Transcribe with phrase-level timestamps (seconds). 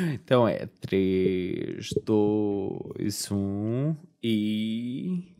[0.00, 5.34] Então é 3, 2, 1 e.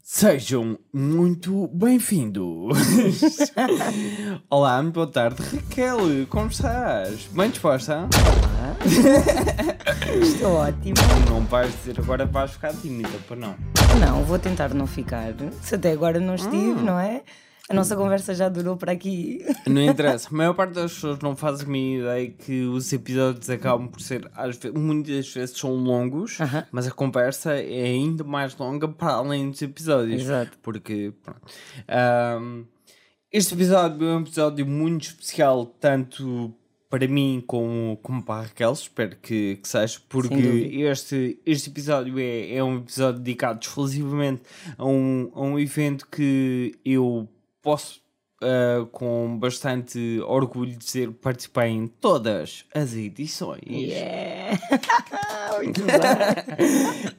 [0.00, 2.78] Sejam muito bem-vindos!
[4.48, 7.26] Olá, boa tarde, Raquel, como estás?
[7.32, 8.08] Bem disposta?
[10.22, 10.94] Estou ótimo.
[11.28, 13.56] Não vais dizer agora vais ficar tímida, para não?
[14.00, 15.34] Não, vou tentar não ficar.
[15.62, 17.24] Se até agora não estive, não é?
[17.68, 19.44] A nossa conversa já durou para aqui.
[19.66, 20.28] Não interessa.
[20.30, 24.00] A maior parte das pessoas não faz a minha ideia que os episódios acabam por
[24.00, 26.64] ser, às vezes, muitas vezes são longos, Aham.
[26.70, 30.22] mas a conversa é ainda mais longa para além dos episódios.
[30.22, 30.56] Exato.
[30.62, 31.40] Porque, pronto.
[31.88, 32.66] Ahm,
[33.32, 36.54] este episódio é um episódio muito especial, tanto
[36.88, 42.16] para mim como, como para a Raquel, espero que, que seja, porque este, este episódio
[42.18, 44.42] é, é um episódio dedicado exclusivamente
[44.78, 47.28] a um, a um evento que eu
[47.66, 48.00] posso,
[48.40, 53.60] ah, com bastante orgulho, dizer que participei em todas as edições.
[53.66, 54.56] Yeah!
[55.58, 55.96] Muito bem.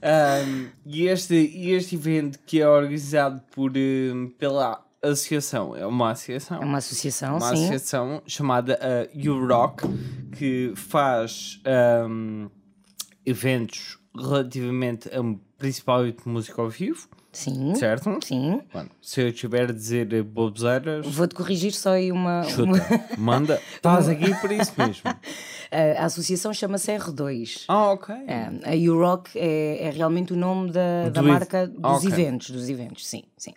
[0.01, 6.61] Um, e este, este evento que é organizado por, um, pela associação, é uma associação,
[6.61, 7.53] É uma associação, uma sim.
[7.55, 9.81] associação chamada uh, UROC
[10.37, 11.59] que faz
[12.07, 12.49] um,
[13.25, 15.21] eventos relativamente a
[15.57, 17.75] principalmente música ao vivo, Sim.
[17.75, 18.17] certo?
[18.23, 18.61] Sim.
[18.73, 22.41] Bom, se eu estiver a dizer boboseiras, Vou-te corrigir só aí uma.
[22.41, 25.03] uma- chuta, manda, estás aqui por isso mesmo.
[25.99, 27.65] A associação chama-se R2.
[27.67, 28.15] Ah, ok.
[28.25, 32.09] É, a UROC é, é realmente o nome da, da Do ev- marca dos Ok.
[32.09, 33.51] eventos, dos eventos, sim, sim.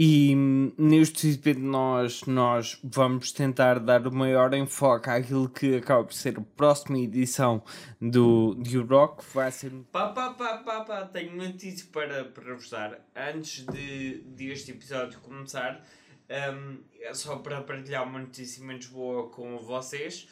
[0.00, 6.04] E hum, neste evento nós, nós vamos tentar dar o maior enfoque àquilo que acaba
[6.04, 7.64] por ser a próxima edição
[8.00, 9.24] do, do Rock.
[9.34, 9.72] Vai ser.
[9.90, 13.00] Pá, pá, pá, pá, pá, tenho notícia para, para vos dar.
[13.16, 15.84] Antes de, de este episódio começar,
[16.30, 20.28] hum, é só para partilhar uma notícia menos boa com vocês.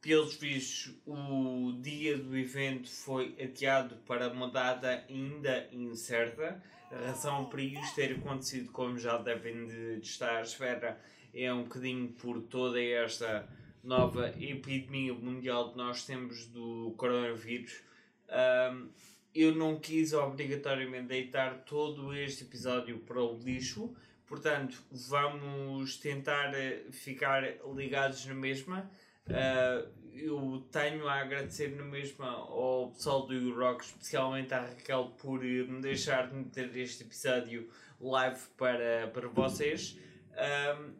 [0.00, 6.62] Pelos vistos, o dia do evento foi adiado para uma data ainda incerta.
[6.90, 10.98] A razão para isto ter acontecido, como já devem de, estar à espera,
[11.34, 13.46] é um bocadinho por toda esta
[13.84, 17.82] nova epidemia mundial que nós temos do coronavírus.
[18.30, 18.88] Ahm,
[19.34, 23.94] eu não quis obrigatoriamente deitar todo este episódio para o lixo,
[24.26, 27.44] portanto, vamos tentar eh, ficar
[27.74, 28.90] ligados na mesma.
[29.28, 35.44] Uh, eu tenho a agradecer na mesma ao pessoal do Eurock, especialmente à Raquel, por
[35.44, 37.70] eh, me deixar de meter este episódio
[38.00, 39.98] live para, para vocês.
[40.32, 40.94] Um,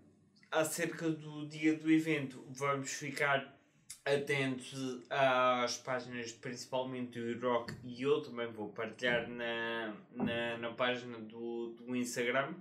[0.51, 3.57] acerca do dia do evento, vamos ficar
[4.05, 11.19] atentos às páginas, principalmente do Eurock, e eu também vou partilhar na, na, na página
[11.19, 12.55] do, do Instagram.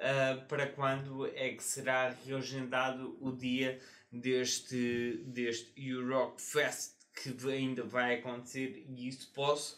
[0.00, 3.78] uh, para quando é que será reagendado o dia
[4.12, 9.76] deste, deste Eurock Fest que ainda vai acontecer e isso posso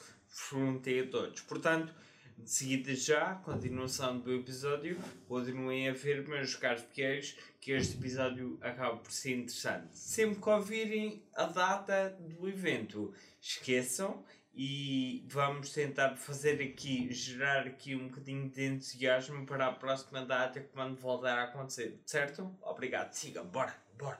[0.49, 1.41] prometer a todos.
[1.43, 1.93] Portanto,
[2.39, 4.99] de seguida já, continuação do episódio,
[5.29, 9.97] continuem a ver, meus caros pequenos, que este episódio acaba por ser interessante.
[9.97, 17.95] Sempre que ouvirem a data do evento, esqueçam e vamos tentar fazer aqui, gerar aqui
[17.95, 22.55] um bocadinho de entusiasmo para a próxima data quando voltar a acontecer, certo?
[22.63, 24.19] Obrigado, sigam, bora, bora.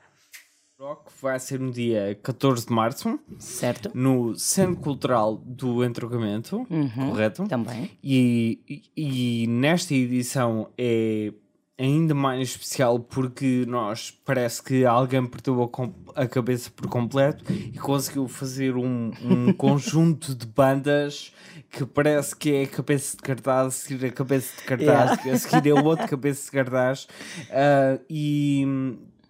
[0.79, 3.91] Rock vai ser no dia 14 de março, Certo?
[3.95, 7.11] no Centro Cultural do Entrogamento, Uhum.
[7.11, 7.47] correto?
[7.47, 7.91] Também.
[8.03, 11.33] E, e, e nesta edição é
[11.79, 15.71] ainda mais especial porque nós parece que alguém perdeu
[16.15, 21.33] a, cabeça por completo e conseguiu fazer um, um conjunto de bandas
[21.71, 25.37] que parece que é a cabeça de cartaz, a seguir a cabeça de cartaz, a
[25.39, 27.07] seguir é outra cabeça de cartaz.
[27.51, 28.67] Ah, e,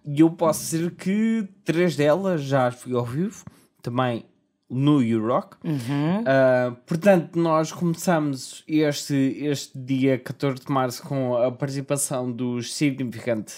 [0.05, 3.43] e eu posso dizer que três delas já as fui ao vivo,
[3.81, 4.25] também
[4.69, 5.57] no U-Rock.
[5.63, 6.21] Uhum.
[6.21, 13.49] Uh, portanto, nós começamos este, este dia 14 de março com a participação dos Significant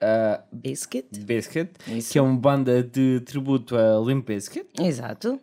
[0.00, 1.06] uh, Biscuit.
[1.24, 2.12] Biscuit, Isso.
[2.12, 4.66] que é uma banda de tributo a Limp Bizkit.
[4.80, 5.40] Exato.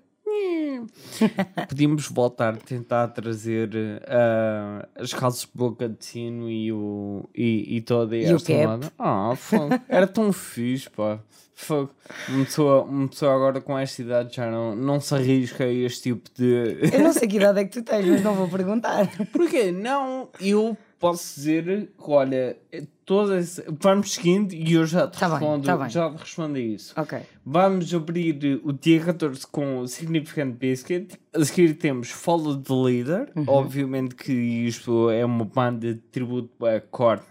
[1.67, 7.77] Podíamos voltar a tentar trazer uh, as calças de boca de sino e, o, e,
[7.77, 8.91] e toda E esta moda.
[8.97, 9.79] Ah, fogo.
[9.87, 11.19] Era tão fixe, pá.
[11.55, 11.89] Fogo.
[12.29, 16.03] Uma pessoa, uma pessoa agora com esta idade já não, não se arrisca a este
[16.03, 16.77] tipo de.
[16.93, 19.09] Eu não sei que idade é que tu tens, mas não vou perguntar.
[19.31, 19.71] Porquê?
[19.71, 22.57] Não, eu posso dizer que, olha,
[23.07, 25.89] todas, vamos seguindo e eu já te, Tá bem, respondo, tá bem.
[25.89, 26.93] já te respondo a isso.
[26.99, 27.19] Ok.
[27.45, 31.17] Vamos abrir o dia 14 com o Significant Biscuit.
[31.33, 33.31] A seguir temos Follow the Leader.
[33.35, 33.45] Uhum.
[33.47, 37.23] Obviamente que isto é uma banda de tributo a Korn.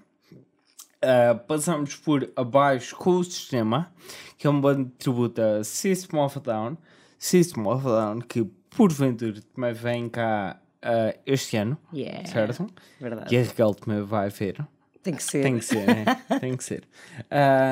[1.05, 3.93] Uh, passamos por Abaixo com o Sistema,
[4.39, 6.77] que é um bando de tributo a System of a Down.
[7.19, 12.27] System of a Down, que porventura também vem cá uh, este ano, Yeah.
[12.27, 12.67] certo?
[12.99, 13.33] Verdade.
[13.35, 14.67] E a Regal também vai ver.
[15.07, 15.43] Tem que ser.
[15.45, 16.05] Tem que ser, né?
[16.41, 16.83] Tem que ser.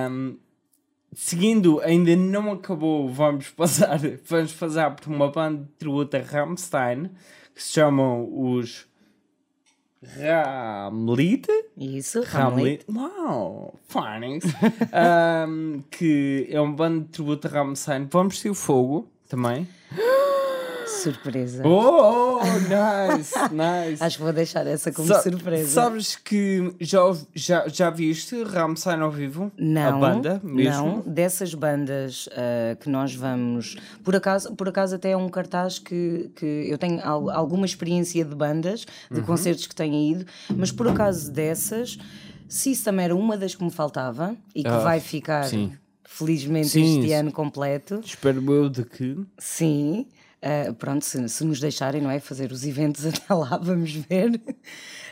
[0.09, 0.37] Um,
[1.13, 7.11] seguindo, ainda não acabou, vamos passar, vamos passar por uma banda de tributo a Rammstein,
[7.53, 8.87] que se chamam os
[10.01, 11.49] Ramlit.
[11.77, 12.23] Isso.
[12.33, 12.85] Hamlet.
[12.89, 14.47] Uau, Phonics.
[15.49, 18.07] um, que é um bando de tributo a Rammstein.
[18.09, 19.67] Vamos ter o fogo também.
[21.03, 21.63] Surpresa.
[21.67, 24.03] Oh, nice, nice.
[24.03, 25.69] Acho que vou deixar essa como Sa- surpresa.
[25.71, 27.01] Sabes que já,
[27.35, 29.51] já, já viste Rammstein ao vivo?
[29.59, 30.87] Não, A banda mesmo?
[30.87, 31.01] não.
[31.15, 33.77] Dessas bandas ah, que nós vamos.
[34.03, 38.25] Por acaso, por acaso até é um cartaz que, que eu tenho al- alguma experiência
[38.25, 39.27] de bandas, de Uhum.
[39.27, 40.27] concertos que tenho ido,
[40.57, 41.99] mas por acaso dessas,
[42.49, 45.73] System era uma das que me faltava e que Ah, vai ficar sim.
[46.05, 48.01] felizmente Sim, este ano completo.
[48.05, 49.17] Espero eu de que.
[49.39, 50.07] Sim,
[50.45, 52.21] ah, pronto, se, se nos deixarem, não é?
[52.21, 54.41] Fazer os eventos até lá, vamos ver.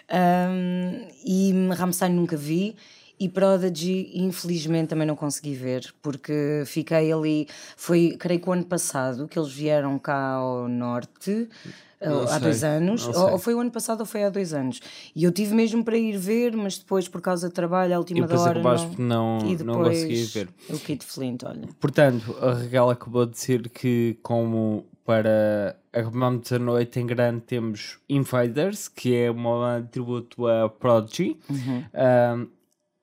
[0.08, 2.76] Ahm, e Rammstein nunca vi.
[3.20, 7.46] E Prodigy, infelizmente, também não consegui ver, porque fiquei ali.
[7.76, 11.48] Foi, creio que o ano passado que eles vieram cá ao norte,
[12.00, 13.06] Não há sei, dois anos.
[13.06, 14.80] não Ou, ou foi o ano passado ou foi há dois anos.
[15.14, 18.22] E eu tive mesmo para ir ver, mas depois, por causa de trabalho, à última
[18.26, 18.58] depois hora.
[18.58, 20.48] acabaste por não, e não depois conseguir ver.
[20.70, 21.68] o Kit Flint, olha.
[21.78, 28.88] Portanto, a Regal acabou de dizer que, como para a noite em grande, temos Invaders,
[28.88, 31.38] que é uma de tributo a Prodigy.
[31.50, 31.84] Uhum.
[31.94, 32.48] Um,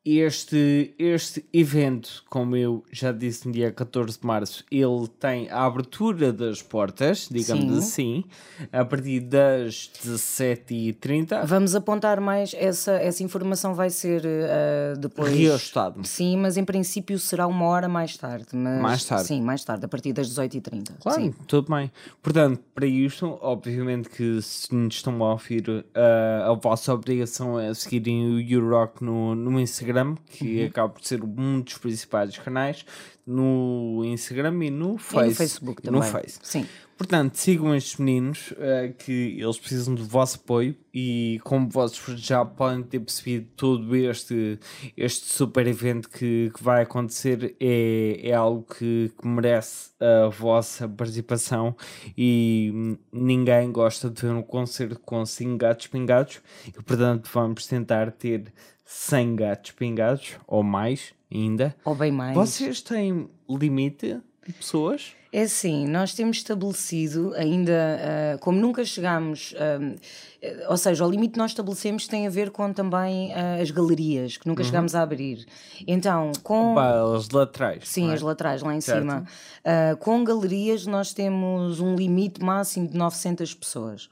[0.05, 5.65] este, este evento, como eu já disse no dia 14 de março, ele tem a
[5.65, 8.23] abertura das portas, digamos assim,
[8.71, 11.45] a partir das 17h30.
[11.45, 15.31] Vamos apontar mais, essa, essa informação vai ser ah, depois.
[15.33, 16.05] Reajustado.
[16.07, 18.47] Sim, mas em princípio será uma hora mais tarde.
[18.53, 19.27] Mas, Mais tarde.
[19.27, 20.91] Sim, mais tarde, a partir das 18h30.
[21.01, 21.33] Claro, Sim.
[21.45, 21.91] tudo bem.
[22.21, 27.73] Portanto, para isto, obviamente que se nos estão a ouvir, uh, a vossa obrigação é
[27.73, 29.88] seguirem o Eurock no, no Instagram,
[30.29, 30.67] que Uhum.
[30.67, 32.85] acaba por ser um dos principais canais,
[33.25, 36.01] no Instagram e no, E face, no Facebook e também.
[36.01, 36.39] No Face.
[36.41, 36.65] Sim.
[36.97, 42.43] Portanto, sigam estes meninos uh, que eles precisam do vosso apoio e como vocês já
[42.43, 44.59] podem ter percebido todo este,
[44.97, 50.89] este super evento que, que vai acontecer é, é algo que, que merece a vossa
[50.89, 51.73] participação
[52.17, 58.11] e ninguém gosta de ver um concerto com 5 gatos pingados e portanto vamos tentar
[58.11, 58.51] ter
[58.91, 61.75] 100 gatos pingados ou mais ainda.
[61.85, 62.33] Ou bem mais.
[62.33, 65.13] Vocês têm limite de pessoas?
[65.31, 71.33] É assim, nós temos estabelecido ainda, ah, como nunca chegámos, ah, ou seja, o limite
[71.33, 74.53] que nós estabelecemos tem a ver com também ah, as galerias, que Uhum.
[74.53, 75.45] nunca chegámos a abrir.
[75.87, 76.73] Então, com.
[76.73, 77.87] Pá, as laterais.
[77.87, 78.13] Sim, é?
[78.15, 79.01] as laterais lá em Certo.
[79.01, 79.23] cima.
[79.63, 84.09] Ah, com galerias, nós temos um limite máximo de 900 pessoas.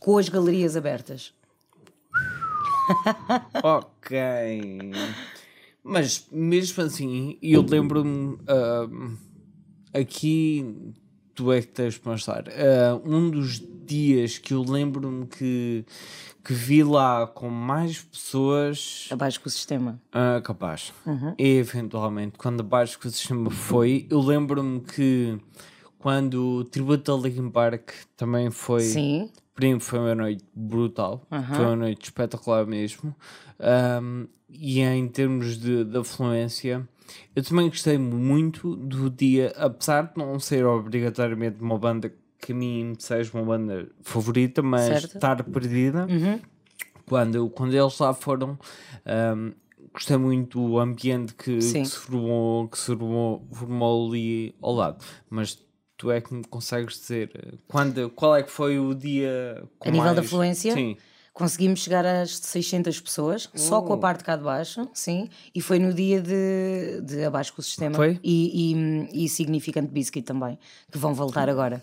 [0.00, 1.32] Com as galerias abertas.
[3.62, 4.16] Ok.
[5.82, 9.16] Mas mesmo assim, eu lembro-me ahm,
[9.94, 10.92] aqui
[11.34, 12.44] tu é que tens de mostrar.
[12.48, 15.84] ah, um dos dias que eu lembro-me que,
[16.44, 19.08] que vi lá com mais pessoas.
[19.10, 20.00] Abaixo com o sistema.
[20.12, 20.92] Ah, capaz.
[21.06, 21.34] Uhum.
[21.38, 25.38] E eventualmente, quando abaixo que o sistema foi, eu lembro-me que
[25.98, 28.82] quando o tributo ao Linkin Park também foi.
[28.82, 29.30] Sim.
[29.60, 33.14] Primo foi uma noite brutal, foi uma noite espetacular mesmo.
[34.02, 36.88] Um, e em termos de, de afluência,
[37.36, 42.54] eu também gostei muito do dia, apesar de não ser obrigatoriamente uma banda que a
[42.54, 45.16] mim seja uma banda favorita, mas Certo.
[45.16, 46.06] estar perdida.
[47.04, 48.58] Quando, quando eles lá foram,
[49.36, 49.52] um,
[49.92, 55.04] gostei muito do ambiente que, que se, formou, que se formou, formou ali ao lado.
[55.28, 55.58] Mas
[56.00, 59.86] tu é que me consegues dizer eh, quando, qual é que foi o dia com
[59.90, 60.72] A nível da mais- afluência?
[60.72, 60.96] Sim.
[61.34, 65.78] Conseguimos chegar às 600 pessoas, só com a parte cá de baixo, sim, e foi
[65.78, 67.94] no dia de, de abaixo com o sistema.
[67.94, 68.18] Foi?
[68.22, 68.72] E,
[69.12, 70.58] e, e Significant Biscuit também,
[70.90, 71.80] que vão voltar agora.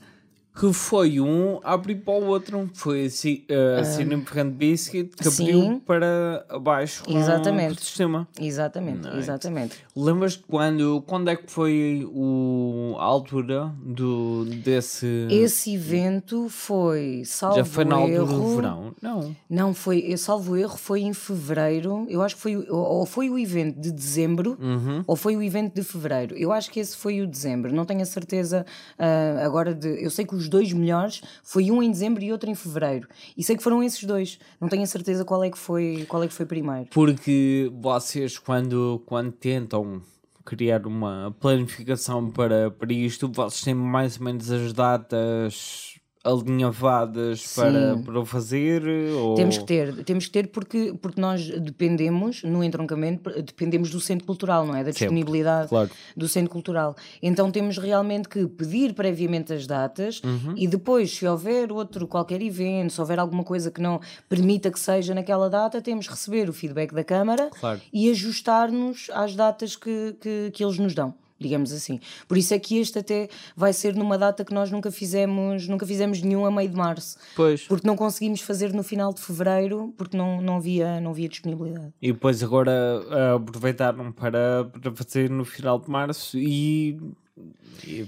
[0.60, 2.70] Que foi um a abrir para o outro.
[2.74, 5.32] Foi assim, uh, Significant Biscuit que Ah.
[5.32, 5.44] sim.
[5.44, 7.78] abriu para abaixo com Exatamente.
[7.78, 8.28] o sistema.
[8.40, 9.76] Exatamente, exatamente.
[9.96, 15.28] Lembras quando, quando é que foi o, a altura do, desse.
[15.30, 18.96] Esse evento foi, salvo já foi na altura erro, do verão?
[19.02, 19.36] Não.
[19.50, 22.06] Não, foi, salvo erro, foi em fevereiro.
[22.10, 25.04] Eu acho que foi, ou foi o evento de dezembro, Uhum.
[25.06, 26.36] ou foi o evento de fevereiro.
[26.36, 27.74] Eu acho que esse foi o de dezembro.
[27.74, 28.66] Não tenho a certeza
[28.98, 30.04] ah, agora de.
[30.04, 33.08] Eu sei que os os dois melhores foi um em dezembro e outro em fevereiro.
[33.38, 34.40] E sei que foram esses dois.
[34.60, 36.88] Não tenho a certeza qual é que foi, qual é que foi primeiro.
[36.92, 40.02] Porque vocês, quando, quando tentam
[40.46, 45.97] criar uma planificação para, para isto, vocês têm mais ou menos as datas
[46.28, 48.84] alinhavadas para, para fazer?
[49.14, 49.36] Ou...
[49.36, 54.26] Temos que ter, temos que ter porque, porque nós dependemos, no entroncamento, dependemos do centro
[54.26, 54.84] cultural, não é?
[54.84, 55.90] Da disponibilidade claro.
[56.16, 56.96] do centro cultural.
[57.22, 60.54] Então temos realmente que pedir previamente as datas uhum.
[60.56, 64.80] e depois, se houver outro, qualquer evento, se houver alguma coisa que não permita que
[64.80, 67.80] seja naquela data, temos que receber o feedback da Câmara claro.
[67.94, 72.00] e ajustar-nos às datas que, que, que eles nos dão digamos assim.
[72.28, 75.86] Por isso é que este até vai ser numa data que nós nunca fizemos, nunca
[75.86, 77.18] fizemos nenhum a meio de março.
[77.36, 77.64] Pois.
[77.64, 81.94] Porque não conseguimos fazer no final de fevereiro, porque não, não, havia, não havia disponibilidade.
[82.02, 86.98] E depois agora uh, aproveitaram para, para fazer no final de março e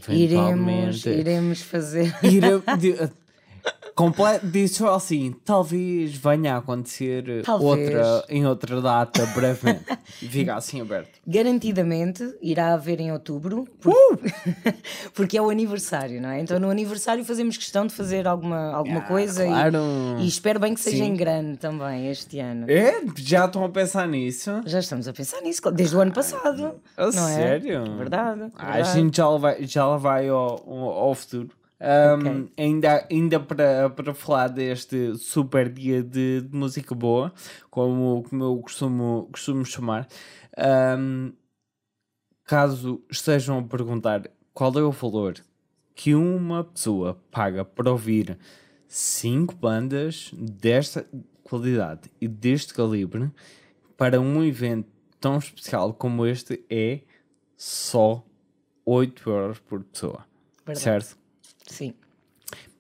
[0.10, 2.16] Iremos, iremos fazer.
[2.24, 2.64] Ire,
[4.00, 7.70] Comple disse assim: talvez venha a acontecer talvez.
[7.70, 9.84] outra em outra data brevemente.
[10.08, 11.20] Fica assim aberto.
[11.28, 14.74] Garantidamente irá haver em outubro, porque, uh!
[15.14, 16.40] porque é o aniversário, não é?
[16.40, 19.78] Então no aniversário fazemos questão de fazer alguma, alguma ah, coisa claro.
[20.18, 21.12] e, e, espero bem que seja Sim.
[21.12, 22.72] em grande também este ano.
[22.72, 23.04] É?
[23.18, 24.62] Já estão a pensar nisso?
[24.66, 26.80] Já estamos a pensar nisso, desde o ano passado.
[26.96, 27.84] Ah, não sério?
[27.84, 27.98] É?
[27.98, 28.40] Verdade.
[28.40, 28.54] verdade.
[28.58, 31.59] Ah, a gente já vai, já vai ao, ao futuro.
[31.82, 32.54] Um, okay.
[32.58, 37.34] Ainda, ainda para, para falar deste super dia de, de música boa,
[37.70, 40.08] como, como eu costumo, costumo chamar,
[40.98, 41.32] um,
[42.44, 45.36] caso estejam a perguntar qual é o valor
[45.96, 48.38] que uma pessoa paga para ouvir
[48.88, 51.06] cinco bandas desta
[51.44, 53.32] qualidade e deste calibre
[53.98, 54.88] para um evento
[55.20, 57.02] tão especial como este é
[57.58, 58.26] só
[58.86, 60.26] 8 euros por pessoa.
[60.66, 60.80] Verdade.
[60.80, 61.18] Certo?
[61.70, 61.94] Sim.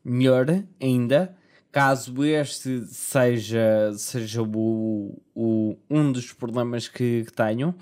[0.03, 0.47] Melhor
[0.81, 1.35] ainda,
[1.71, 7.75] caso este seja, seja o, o, um dos problemas que, que tenham,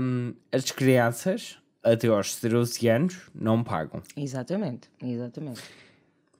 [0.00, 4.02] um, as crianças até aos 13 anos não pagam.
[4.16, 5.62] Exatamente, exatamente.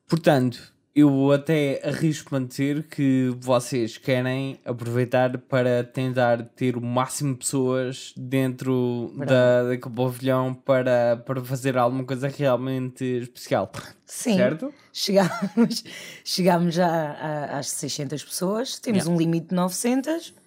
[0.08, 7.32] Portanto, eu até arrisco-me a dizer que vocês querem aproveitar para tentar ter o máximo
[7.32, 13.72] de pessoas dentro da, daquele pavilhão para, para fazer alguma coisa realmente especial.
[14.06, 14.36] Sim.
[14.36, 14.72] Certo?
[14.92, 15.84] Chegámos,
[16.24, 19.12] chegámos já às 600 pessoas, temos yeah.
[19.12, 20.43] um limite de 900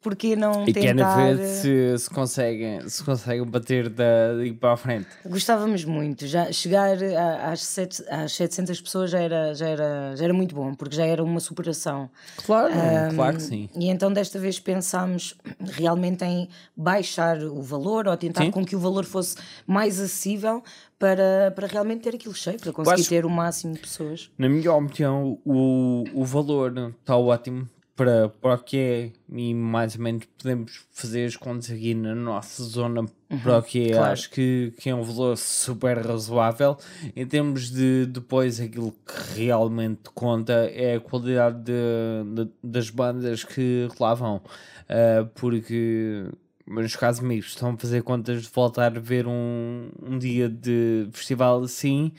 [0.00, 1.16] porque não e tentar...
[1.16, 5.06] querem ver se, se, conseguem, se conseguem bater daí para a frente.
[5.24, 6.96] Gostávamos muito, já chegar
[7.42, 11.04] às, sete, às 700 pessoas já era, já, era, já era muito bom, porque já
[11.04, 12.08] era uma superação.
[12.44, 13.68] Claro, um, claro que sim.
[13.74, 18.50] E então desta vez pensámos realmente em baixar o valor ou tentar sim.
[18.50, 19.36] com que o valor fosse
[19.66, 20.62] mais acessível
[20.98, 24.30] para, para realmente ter aquilo cheio, para conseguir ter o máximo de pessoas.
[24.38, 29.96] Na minha opinião, o, o valor está ótimo para, para o que é e mais
[29.96, 33.92] ou menos podemos fazer as contas aqui na nossa zona uhum, para o que é,
[33.94, 34.12] claro.
[34.12, 36.76] acho que, que é um valor super razoável.
[37.16, 43.42] Em termos de depois aquilo que realmente conta é a qualidade de, de, das bandas
[43.42, 46.26] que lá vão, uh, porque
[46.66, 51.08] meus casos amigos estão a fazer contas de voltar a ver um, um dia de
[51.12, 52.12] festival assim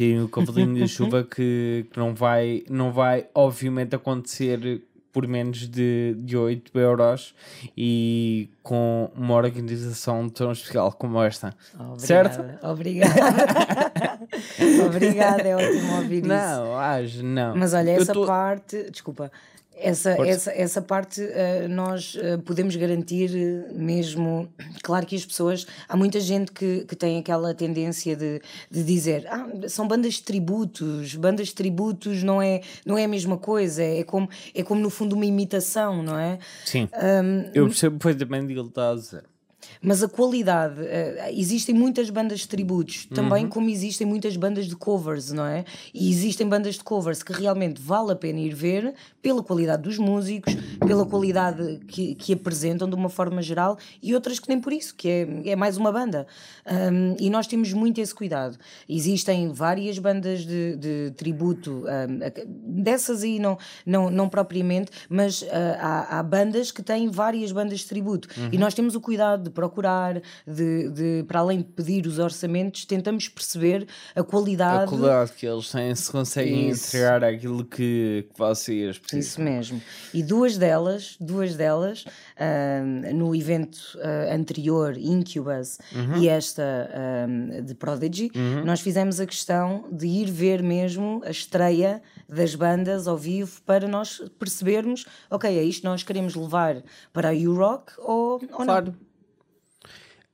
[0.00, 5.68] tem o cavalinho de chuva que, que, não, vai, não vai obviamente acontecer por menos
[5.68, 7.34] de, de 8 euros
[7.76, 11.54] e com uma organização tão especial como esta.
[11.74, 12.66] Obrigada, certo?
[12.66, 14.20] Obrigada.
[14.86, 16.72] Obrigada, é ótimo ouvir não, isso.
[16.74, 18.26] Acho, não, Mas olha, essa tô...
[18.26, 19.30] parte, desculpa,
[19.80, 24.48] essa, essa, essa parte uh, nós uh, podemos garantir uh, mesmo.
[24.82, 25.66] Claro que as pessoas.
[25.88, 30.22] Há muita gente que, que tem aquela tendência de, de dizer ah, são bandas de
[30.22, 34.80] tributos, bandas de tributos não é, não é a mesma coisa, é como, é como
[34.80, 36.38] no fundo uma imitação, não é?
[36.64, 36.88] Sim.
[36.94, 39.24] Um, Eu percebo perfeitamente o que ele está a dizer.
[39.82, 43.50] Mas a qualidade, uh, existem muitas bandas de tributos, também uhum.
[43.50, 45.64] como existem muitas bandas de covers, não é?
[45.94, 49.98] E existem bandas de covers que realmente vale a pena ir ver pela qualidade dos
[49.98, 50.54] músicos,
[50.86, 54.94] pela qualidade que, que apresentam de uma forma geral, e outras que nem por isso,
[54.94, 56.26] que é, é mais uma banda.
[56.66, 58.58] Um, e nós temos muito esse cuidado.
[58.88, 65.48] Existem várias bandas de, de tributo, um, dessas aí não, não, não propriamente, mas uh,
[65.78, 68.28] há, há, bandas que têm várias bandas de tributo.
[68.36, 68.48] Uhum.
[68.52, 69.69] E nós temos o cuidado de procurar,
[70.46, 74.84] de, de, para além de pedir os orçamentos, tentamos perceber a qualidade.
[74.84, 76.88] A qualidade que eles têm, se conseguem Isso.
[76.88, 79.20] entregar aquilo que, que vocês precisam.
[79.20, 79.82] Isso mesmo.
[80.12, 86.16] E duas delas, duas delas, uh, no evento uh, anterior, Incubus, uhum.
[86.16, 88.64] e esta uh, de Prodigy, uhum.
[88.64, 93.88] nós fizemos a questão de ir ver mesmo a estreia das bandas ao vivo para
[93.88, 98.86] nós percebermos, ok, é isto que nós queremos levar para a U-Rock ou, ou claro.
[98.86, 99.09] não?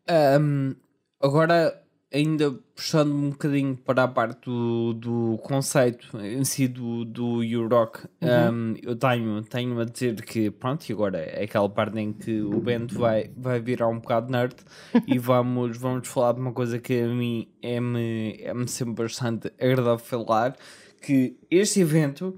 [0.09, 0.75] Um,
[1.21, 1.83] agora,
[2.13, 8.07] ainda puxando um bocadinho para a parte do, do conceito em si do, do U-Rock,
[8.21, 8.53] uhum.
[8.53, 12.41] um, eu tenho, tenho a dizer que, pronto, e agora é aquela parte em que
[12.41, 14.55] o Bento vai, vai virar um bocado nerd
[15.07, 19.99] e vamos, vamos falar de uma coisa que a mim é-me é sempre bastante agradável
[19.99, 20.57] falar,
[21.01, 22.37] que este evento,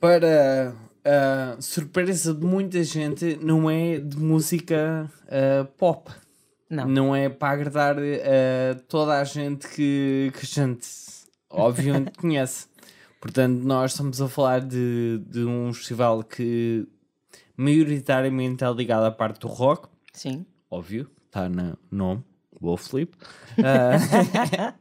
[0.00, 6.10] para uh, surpresa de muita gente, não é de música uh, pop.
[6.68, 6.88] Não.
[6.88, 10.88] Não é para agradar uh, toda a gente que, que a gente,
[11.50, 12.66] obviamente, conhece.
[13.20, 16.86] Portanto, nós estamos a falar de, de um festival que
[17.56, 19.88] maioritariamente é ligado à parte do rock.
[20.12, 20.44] Sim.
[20.70, 22.24] Óbvio, está no nome.
[22.60, 23.14] Boa flip.
[23.58, 24.72] Uh,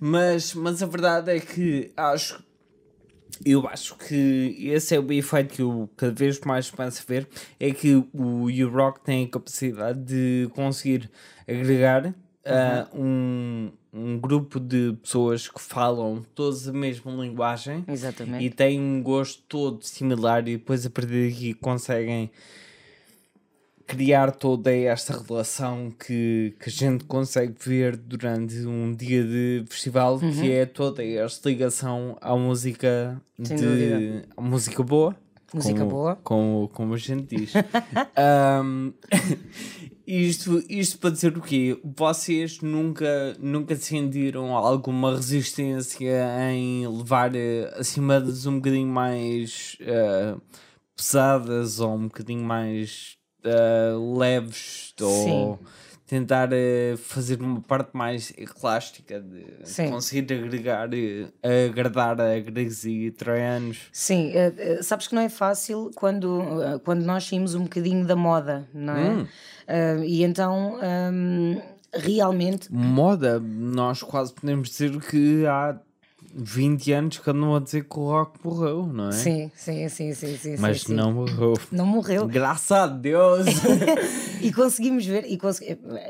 [0.00, 2.42] mas, mas a verdade é que acho
[3.44, 7.28] eu acho que esse é o efeito que eu cada vez mais a ver
[7.58, 11.10] é que o U-Rock tem a capacidade de conseguir
[11.46, 12.12] agregar uhum.
[12.12, 18.44] uh, um, um grupo de pessoas que falam todas a mesma linguagem Exatamente.
[18.44, 22.30] e têm um gosto todo similar e depois a partir daqui conseguem
[23.88, 30.18] criar toda esta relação que, que a gente consegue ver durante um dia de festival,
[30.18, 30.30] uhum.
[30.30, 34.28] que é toda esta ligação à música Sem de dúvida.
[34.36, 35.16] à música boa.
[35.54, 36.16] Música como, boa.
[36.16, 37.54] Como, como a gente diz.
[38.62, 38.92] um,
[40.06, 41.80] isto, isto para dizer o quê?
[41.82, 50.38] Vocês nunca, nunca sentiram alguma resistência em levar eh, acima das um bocadinho mais uh,
[50.94, 55.58] pesadas ou um bocadinho mais uh, leves ou
[56.08, 62.84] tentar uh, fazer uma parte mais elástica de, de conseguir agregar uh, agradar a gregos
[62.86, 63.88] e troianos.
[63.92, 68.66] Sim, uh, sabes que não é fácil quando, quando nós saímos um bocadinho da moda,
[68.72, 69.10] não é?
[69.10, 69.26] Hum.
[70.02, 70.78] e então
[71.12, 71.60] um,
[71.92, 72.72] realmente.
[72.72, 75.78] Moda, nós quase podemos dizer que há
[76.34, 79.12] 20 anos que andam a dizer que o rock morreu, não é?
[79.12, 80.36] Sim, sim, sim, sim.
[80.36, 81.54] sim Mas sim, não morreu.
[81.72, 82.26] Não morreu.
[82.26, 83.46] Graças a Deus!
[84.42, 85.38] e conseguimos ver, e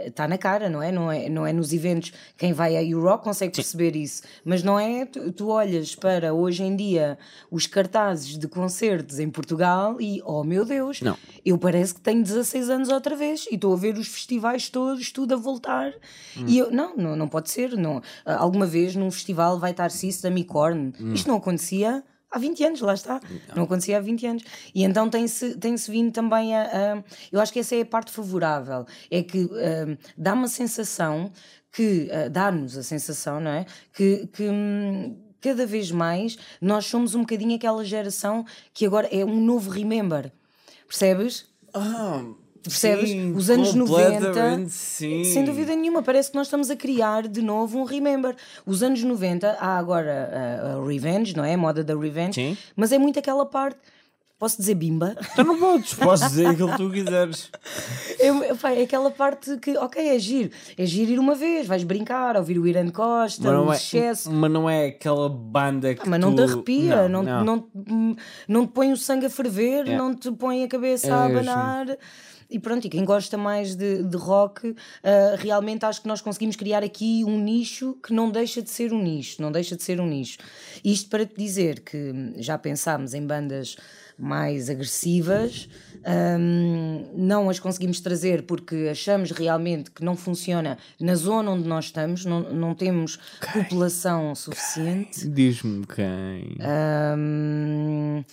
[0.06, 0.90] está na cara, não é?
[0.90, 2.12] Não é, não é nos eventos.
[2.36, 4.22] Quem vai a U-Rock consegue perceber isso.
[4.44, 7.18] Mas não é, tu, tu, olhas para hoje em dia
[7.50, 11.16] os cartazes de concertos em Portugal e, oh meu Deus, não.
[11.44, 15.12] eu parece que tenho 16 anos outra vez e estou a ver os festivais todos,
[15.12, 15.92] tudo a voltar.
[16.36, 16.44] Hum.
[16.46, 17.76] E eu, não, não, não pode ser.
[17.76, 18.02] Não.
[18.24, 20.92] Alguma vez num festival vai estar isso da Micorn.
[21.00, 21.12] Hum.
[21.12, 23.20] Isto não acontecia há 20 anos, lá está.
[23.48, 24.42] Não, não acontecia há 20 anos.
[24.74, 27.86] E então tem-se tem -se vindo também a, a, Eu acho que essa é a
[27.86, 28.86] parte favorável.
[29.10, 31.30] É que uh, dá uma sensação
[31.72, 32.08] que.
[32.10, 33.66] Uh, dá-nos a sensação, não é?
[33.92, 34.26] Que.
[34.28, 38.44] que hum, cada vez mais nós somos um bocadinho aquela geração
[38.74, 40.32] que agora é um novo remember.
[40.86, 41.46] Percebes?
[41.72, 42.24] Ah,
[42.68, 43.10] Percebes?
[43.10, 45.24] Sim, Os anos 90, sim.
[45.24, 48.34] sem dúvida nenhuma, parece que nós estamos a criar de novo um Remember.
[48.64, 51.54] Os anos 90, há agora a, a Revenge, não é?
[51.54, 52.56] A moda da Revenge, sim.
[52.76, 53.78] mas é muito aquela parte.
[54.38, 55.16] Posso dizer bimba?
[55.34, 57.50] Tu não podes, podes dizer aquilo que tu quiseres.
[58.20, 60.50] É, é aquela parte que, ok, é giro.
[60.76, 64.30] É giro ir uma vez, vais brincar, ouvir o Irã Costa, mas o é, excesso.
[64.30, 66.02] Mas não é aquela banda que.
[66.02, 66.26] Ah, mas tu...
[66.26, 67.68] não te arrepia, não, não, não.
[67.74, 69.96] Não, não, te põe o sangue a ferver, é.
[69.96, 71.98] não te põe a cabeça é a abanar.
[72.50, 74.74] E pronto, e quem gosta mais de, de rock, uh,
[75.36, 79.02] realmente acho que nós conseguimos criar aqui um nicho que não deixa de ser um
[79.02, 80.38] nicho, não deixa de ser um nicho.
[80.82, 83.76] Isto para te dizer que já pensámos em bandas
[84.18, 85.68] mais agressivas,
[86.38, 91.86] um, não as conseguimos trazer porque achamos realmente que não funciona na zona onde nós
[91.86, 93.62] estamos, não, não temos quem?
[93.62, 95.28] população suficiente.
[95.28, 96.56] Diz-me quem.
[96.60, 98.24] Um,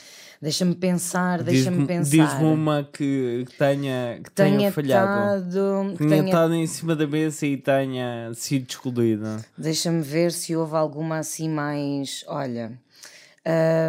[0.41, 2.11] Deixa-me pensar, deixa-me pensar.
[2.11, 5.49] Diz-me uma que, que, tenha, que tenha, tenha falhado.
[5.49, 9.43] Tado, que tenha estado em cima da mesa e tenha sido excluída.
[9.57, 12.23] Deixa-me ver se houve alguma assim mais.
[12.27, 12.73] Olha,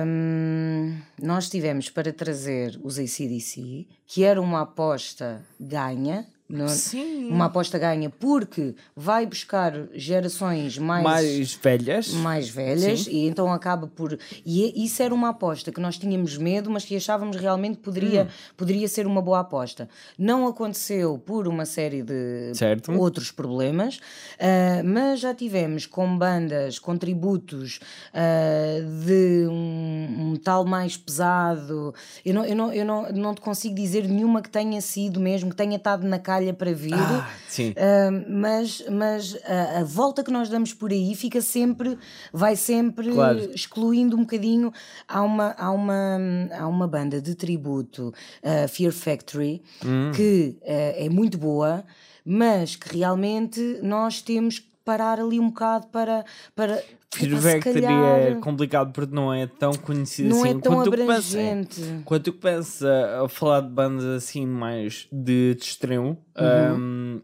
[0.06, 7.28] hum, nós tivemos para trazer os ACDC, que era uma aposta ganha, Não- Sim.
[7.28, 12.12] Uma aposta ganha porque vai buscar gerações mais, Mais velhas.
[12.12, 14.16] mais velhas e então acaba por.
[14.44, 17.82] E é- isso era uma aposta que nós tínhamos medo, mas que achávamos realmente que
[17.82, 18.52] poderia, Hum.
[18.56, 19.88] poderia ser uma boa aposta.
[20.16, 22.92] Não aconteceu por uma série de Certo.
[22.92, 23.98] outros problemas,
[24.38, 27.80] ah, mas já tivemos com bandas, com tributos
[28.14, 31.92] ah, de um, um tal mais pesado.
[32.24, 35.50] Eu, não, eu, não, eu não, não te consigo dizer nenhuma que tenha sido mesmo,
[35.50, 36.94] que tenha estado na calha para vir.
[36.94, 37.28] Ah.
[37.58, 41.98] Uh, mas mas a, a volta que nós damos por aí fica sempre,
[42.32, 43.38] vai sempre Claro.
[43.54, 44.72] excluindo um bocadinho.
[45.08, 46.18] Há uma, há uma,
[46.58, 50.12] há uma banda de tributo, uh, Fear Factory, Hum.
[50.14, 50.64] que uh,
[51.04, 51.84] é muito boa,
[52.24, 56.24] mas que realmente nós temos que parar ali um bocado para.
[56.54, 56.82] para
[57.14, 60.60] Fear Factory é complicado porque não é tão conhecido Não é assim.
[60.60, 61.80] tão quando tu começas- abrangente.
[62.04, 66.74] Quando tu começas a, falar de bandas assim mais de, de extremo, Uhum.
[66.76, 67.20] hum,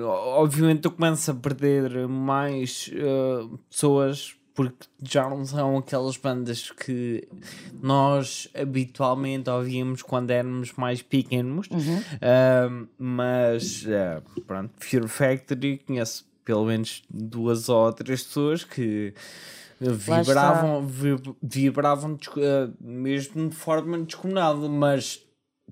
[0.00, 7.26] obviamente tu começas a perder mais uh, pessoas porque já não são aquelas bandas que
[7.82, 11.68] nós habitualmente ouvíamos quando éramos mais pequenos.
[11.70, 12.02] Uhum.
[12.70, 19.14] Um, mas uh, pronto, Fear Factory conheço pelo menos duas ou três pessoas que
[19.80, 25.24] vibravam, vi- vibravam eh, mesmo de forma descomunal, mas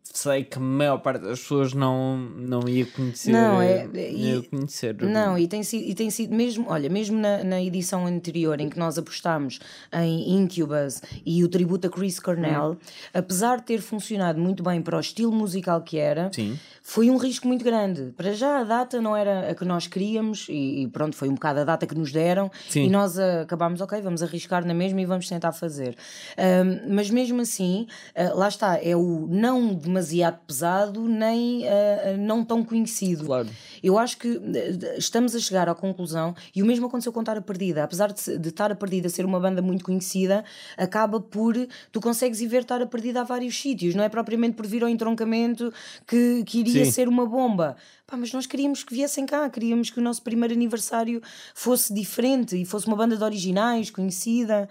[0.03, 3.31] sei que a maior parte das pessoas não, não ia conhecer.
[3.33, 4.97] Não, é- e- ia conhecer.
[5.03, 8.69] Não, e tem sido, e tem sido mesmo, olha, mesmo na, na edição anterior em
[8.69, 9.61] que nós apostámos
[9.93, 12.77] em Incubus e o tributo a Chris Cornell,
[13.15, 16.59] apesar de ter funcionado muito bem para o estilo musical que era, Sim.
[16.83, 18.13] foi um risco muito grande.
[18.17, 21.35] Para já a data não era a que nós queríamos e, e pronto, foi um
[21.35, 22.85] bocado a data que nos deram Sim.
[22.87, 25.97] e nós acabámos, ok, vamos arriscar na mesma e vamos tentar fazer.
[26.89, 27.87] Mas mesmo assim,
[28.17, 30.00] ah, lá está, é o não demasiado
[30.47, 33.27] pesado nem ah, não tão conhecido.
[33.27, 33.49] Claro.
[33.83, 37.41] Eu acho que eh, estamos a chegar à conclusão, e o mesmo aconteceu com Tara
[37.41, 40.45] Perdida, apesar de, de Tara Perdida ser uma banda muito conhecida,
[40.77, 41.55] acaba por.
[41.91, 44.89] Tu consegues ir ver Tara Perdida a vários sítios, não é propriamente por vir ao
[44.89, 45.73] entroncamento
[46.07, 46.91] que, que iria Sim.
[46.91, 47.77] ser uma bomba.
[48.07, 51.23] Pá, mas nós queríamos que viessem cá, queríamos que o nosso primeiro aniversário
[51.55, 54.69] fosse diferente e fosse uma banda de originais, conhecida.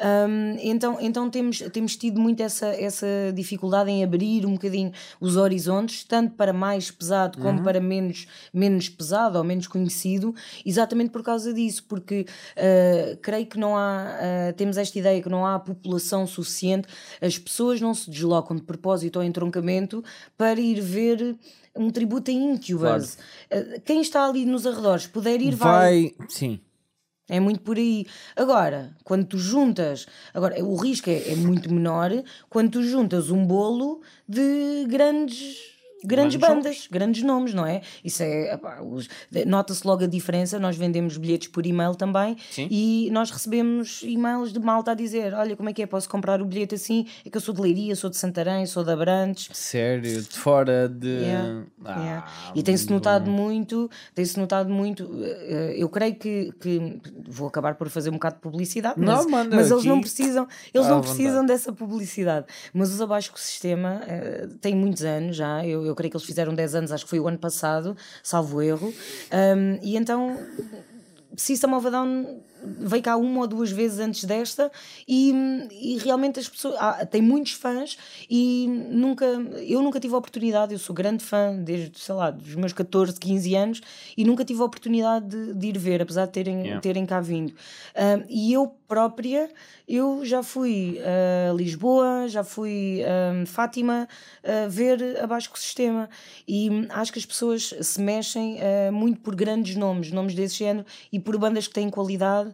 [0.00, 5.36] Hum, então então temos, temos tido muito essa, essa dificuldade em abrir um bocadinho os
[5.36, 11.22] horizontes, tanto para mais pesado como para menos, menos pesado ou menos conhecido, exatamente por
[11.22, 12.26] causa disso, porque
[12.56, 16.88] ah, creio que não há, ah, temos esta ideia que não há população suficiente,
[17.20, 20.02] as pessoas não se deslocam de propósito ao entroncamento
[20.36, 21.36] para ir ver
[21.76, 23.18] um tributo a Incubus.
[23.50, 26.14] Ah, quem está ali nos arredores puder ir, vai.
[26.14, 26.28] Vai.
[26.28, 26.60] Sim.
[27.28, 28.06] É muito por aí.
[28.36, 32.10] Agora, quando tu juntas, agora o risco é, é muito menor
[32.50, 35.73] quando tu juntas um bolo de grandes
[36.04, 37.80] grandes bandas, grandes nomes, não é?
[38.04, 38.58] Isso é,
[39.46, 42.68] nota-se logo a diferença, nós vendemos bilhetes por e-mail também Sim.
[42.70, 46.40] e nós recebemos e-mails de malta a dizer, olha, como é que é, posso comprar
[46.40, 47.06] o bilhete assim?
[47.24, 50.88] É que eu sou de Leiria, sou de Santarém, sou de Abrantes, Sério, de fora
[50.88, 51.08] de.
[51.08, 52.32] Yeah, Ah, yeah.
[52.54, 55.08] E tem-se notado muito, tem-se notado muito.
[55.22, 59.26] eh, Eu creio que, que vou acabar por fazer um bocado de publicidade, Não, mas,
[59.26, 61.14] manda mas eles não precisam, eles não vontade.
[61.16, 62.46] precisam dessa publicidade.
[62.72, 65.64] Mas os Abaixo com o Sistema eh, têm muitos anos já.
[65.66, 68.62] Eu, eu creio que eles fizeram 10 anos, acho que foi o ano passado, salvo
[68.62, 68.92] erro.
[69.30, 70.38] Ahm, e então
[71.36, 72.40] System of a Down
[72.78, 74.70] veio cá uma ou duas vezes antes desta
[75.06, 75.32] e,
[75.70, 77.96] e realmente as pessoas há, tem muitos fãs
[78.28, 79.24] e nunca
[79.66, 83.18] eu nunca tive a oportunidade, eu sou grande fã desde, sei lá, dos meus 14,
[83.18, 83.80] 15 anos
[84.16, 86.80] e nunca tive a oportunidade de, de ir ver, apesar de terem, Yeah.
[86.80, 87.52] terem cá vindo.
[87.94, 89.50] Ah, e eu própria,
[89.88, 94.08] eu já fui a Lisboa, já fui a Fátima
[94.42, 96.08] a ver abaixo com o sistema
[96.46, 100.86] e acho que as pessoas se mexem ah, muito por grandes nomes, nomes desse género
[101.12, 102.53] e por bandas que têm qualidade.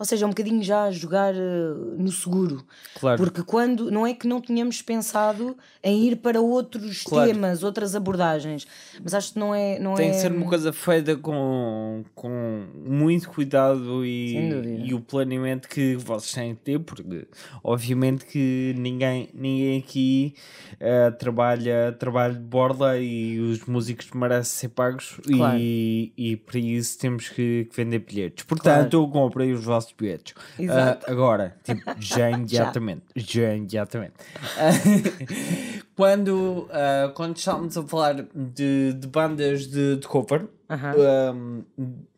[0.00, 2.64] Ou seja, é um bocadinho já a jogar ah, no seguro.
[2.98, 3.22] Claro.
[3.22, 7.30] Porque quando não é que não tínhamos pensado em ir para outros Claro.
[7.30, 8.66] temas, outras abordagens,
[9.04, 9.78] mas acho que não é.
[9.78, 10.12] Não Tem é...
[10.12, 16.32] que ser uma coisa feita com, com muito cuidado e, e o planeamento que vocês
[16.32, 17.28] têm que ter, porque
[17.62, 20.34] obviamente que ninguém, ninguém aqui
[20.78, 25.58] eh, trabalha, trabalha de borda e os músicos merecem ser pagos Claro.
[25.60, 28.44] e, e para isso temos que, que vender bilhetes.
[28.44, 30.34] Portanto, eu comprei os vossos bilhetes.
[30.58, 31.06] Exato.
[31.08, 33.02] Ah, agora, tipo, já imediatamente.
[33.16, 34.14] já imediatamente.
[34.56, 34.70] Ah,
[35.96, 40.94] quando, ah, quando estávamos a falar de, de bandas de, de cover, Aham.
[41.34, 41.64] um,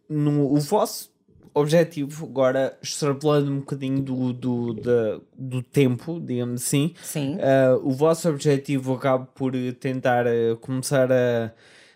[0.08, 1.10] no, o vosso
[1.54, 7.36] objetivo, agora extrapolando um bocadinho do, do, da- do tempo, digamos assim, Sim.
[7.36, 11.52] uh, o vosso objetivo acaba por tentar uh, começar a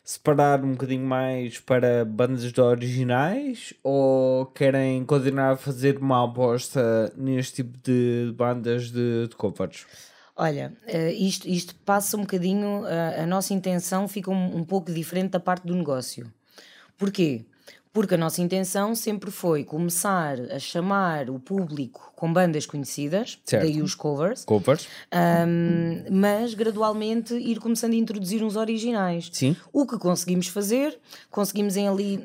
[0.07, 7.13] separar um bocadinho mais para bandas de originais ou querem continuar a fazer uma aposta
[7.17, 9.85] neste tipo de bandas de, de covers?
[10.37, 14.93] Olha, uh, isto, isto passa um bocadinho, uh, a nossa intenção fica um, um pouco
[14.93, 16.33] diferente da parte do negócio.
[16.97, 17.45] Porquê?
[17.93, 23.63] Porque a nossa intenção sempre foi começar a chamar o público com bandas conhecidas, certo.
[23.63, 24.89] daí os covers, covers.
[25.13, 29.29] Um, mas gradualmente ir começando a introduzir uns originais.
[29.31, 29.55] Sim.
[29.71, 30.99] O que conseguimos fazer,
[31.31, 32.19] conseguimos em ali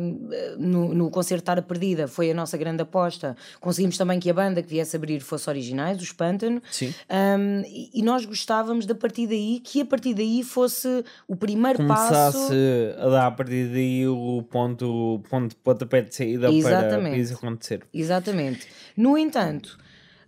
[0.00, 0.28] um,
[0.58, 3.36] no, no Concertar a Perdida, foi a nossa grande aposta.
[3.60, 6.60] Conseguimos também que a banda que viesse abrir fosse originais, os Pântano.
[6.70, 6.92] Sim.
[7.08, 7.62] Um,
[7.94, 12.52] e, nós gostávamos da partir daí, que a partir daí fosse o primeiro Começasse passo.
[12.98, 17.10] a dar a partir daí o ponto, ponto de pontapé de saída Exatamente.
[17.10, 17.86] para isso acontecer.
[17.94, 18.66] Exatamente.
[18.96, 19.78] No entanto,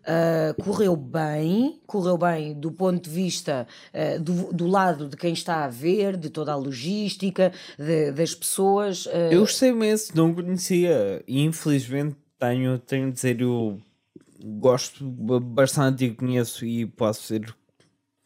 [0.09, 5.33] uh, correu bem, correu bem do ponto de vista uh, do, do, lado de quem
[5.33, 9.07] está a ver, de toda a logística, de, das pessoas.
[9.07, 9.31] Uh...
[9.31, 13.81] Eu gostei imenso, não conhecia e infelizmente tenho, tenho de dizer, eu
[14.41, 17.55] gosto bastante e conheço e posso ser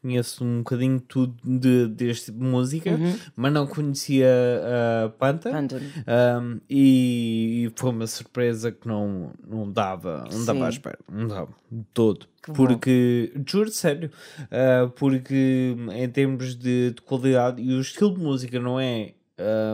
[0.02, 3.16] conheço um bocadinho tudo de, deste tipo de música, uhum.
[3.36, 5.50] mas não conhecia a uh, Panta.
[5.50, 11.28] Um, e, e, foi uma surpresa que não, não dava, não dava à espera, não
[11.28, 12.26] dava de todo.
[12.42, 13.44] Que porque, bom.
[13.46, 14.10] juro sério,
[14.40, 19.12] uh, porque em termos de, de, qualidade e o estilo de música não é,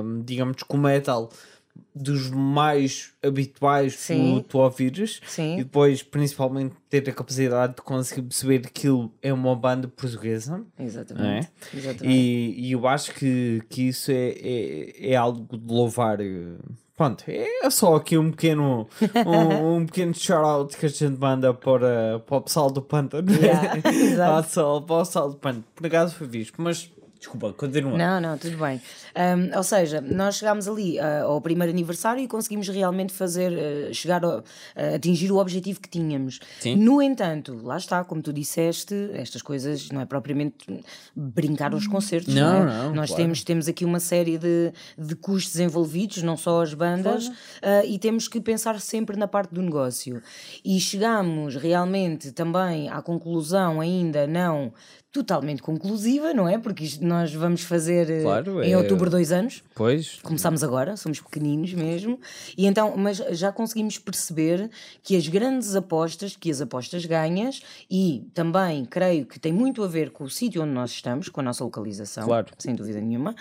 [0.04, 1.30] um, digamos, como metal
[1.94, 4.40] dos mais habituais Sim.
[4.40, 5.54] que tu ouvires Sim.
[5.54, 10.64] e depois principalmente ter a capacidade de conseguir perceber que aquilo é uma banda portuguesa
[10.78, 11.76] exatamente, é?
[11.76, 12.06] exatamente.
[12.06, 16.18] E, e, eu acho que, que isso é, é, é algo de louvar
[16.96, 18.88] pronto, é só aqui um pequeno
[19.26, 23.80] um, um pequeno shout-out que a gente manda para, para o pessoal do Pântano yeah,
[24.16, 27.98] para, o pessoal do Pântano por acaso foi visto, mas Desculpa, continua.
[27.98, 28.80] Não, não, tudo bem.
[29.16, 33.92] Um, ou seja, nós chegámos ali uh, ao primeiro aniversário e conseguimos realmente fazer, uh,
[33.92, 34.44] chegar a uh,
[34.94, 36.38] atingir o objetivo que tínhamos.
[36.60, 36.76] Sim.
[36.76, 40.56] No entanto, lá está, como tu disseste, estas coisas não é propriamente
[41.14, 42.32] brincar aos concertos.
[42.32, 42.82] Não, não, é?
[42.84, 43.24] não Nós claro.
[43.24, 47.30] temos, temos aqui uma série de, de custos envolvidos, não só as bandas,
[47.86, 50.22] e temos que pensar sempre na parte do negócio.
[50.64, 54.72] E chegamos realmente também à conclusão, ainda não
[55.10, 56.58] totalmente conclusiva, não é?
[56.58, 58.76] Porque isto nós vamos fazer eh, claro, em é...
[58.76, 59.62] outubro dois anos.
[59.74, 60.18] Pois.
[60.22, 62.20] Começámos agora, somos pequeninos mesmo.
[62.56, 64.70] E então, mas já conseguimos perceber
[65.02, 69.88] que as grandes apostas, que as apostas ganhas, e também creio que tem muito a
[69.88, 72.48] ver com o sítio onde nós estamos, com a nossa localização, claro.
[72.58, 73.34] sem dúvida nenhuma,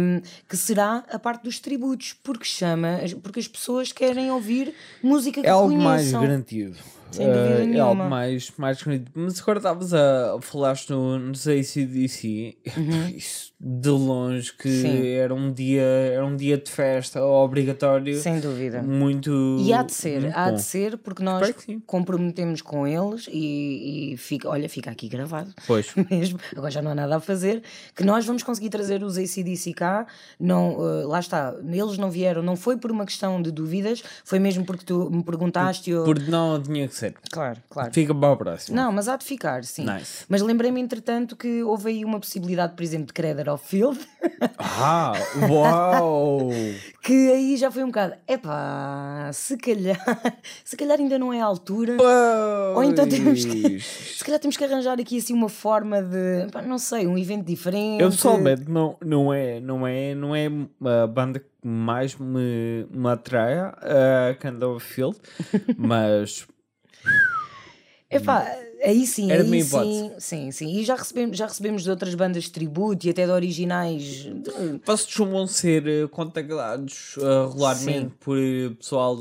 [0.00, 5.40] um, que será a parte dos tributos, porque chama, porque as pessoas querem ouvir música
[5.40, 5.90] que é algo conheçam.
[5.90, 6.76] mais garantido.
[7.12, 9.10] Sem dúvida uh, é algo mais, mais bonito.
[9.14, 13.08] Mas agora estavas a falar no, no ACDC, uhum.
[13.14, 15.06] isso de longe que Sim.
[15.06, 18.18] era um dia era um dia de festa obrigatório.
[18.18, 18.82] Sem dúvida.
[18.82, 19.58] Muito.
[19.60, 20.56] E há de ser, há bom.
[20.56, 21.54] de ser, porque nós
[21.86, 25.52] comprometemos com eles e, e, fica, olha, fica aqui gravado.
[25.66, 25.92] Pois.
[26.10, 27.62] Mesmo, agora já não há nada a fazer,
[27.94, 30.06] que nós vamos conseguir trazer os ACDC cá.
[30.40, 34.40] Não, uh, lá está, eles não vieram, não foi por uma questão de dúvidas, foi
[34.40, 35.90] mesmo porque tu me perguntaste.
[35.92, 36.24] Por, ou...
[36.28, 37.01] não tinha que ser.
[37.30, 37.92] Claro, claro.
[37.92, 38.76] Fica para o próximo.
[38.76, 39.84] Não, mas há de ficar, sim.
[39.84, 40.24] Nice.
[40.28, 43.98] Mas lembrei-me, entretanto, que houve aí uma possibilidade, por exemplo, de Creder ao Field.
[44.58, 45.12] Ah,
[45.48, 46.50] uau!
[47.02, 49.98] que aí já foi um bocado, epá, se calhar,
[50.64, 51.96] se calhar ainda não é a altura.
[51.96, 52.76] Pois.
[52.76, 56.78] Ou então temos que, se calhar temos que arranjar aqui assim uma forma de, não
[56.78, 58.00] sei, um evento diferente.
[58.00, 60.46] Eu pessoalmente não, não é, não é, não é
[61.02, 65.16] a banda que mais me, me atrai, a uh, Candle Field,
[65.76, 66.46] mas
[68.12, 68.46] Epá,
[68.84, 70.76] aí sim, Era aí sim, sim, sim.
[70.76, 74.28] E já recebemos, já recebemos de outras bandas de tributo e até de originais.
[74.84, 78.12] Vocês costumam ser eh, contactados uh, regularmente sim.
[78.20, 79.16] por eh, pessoal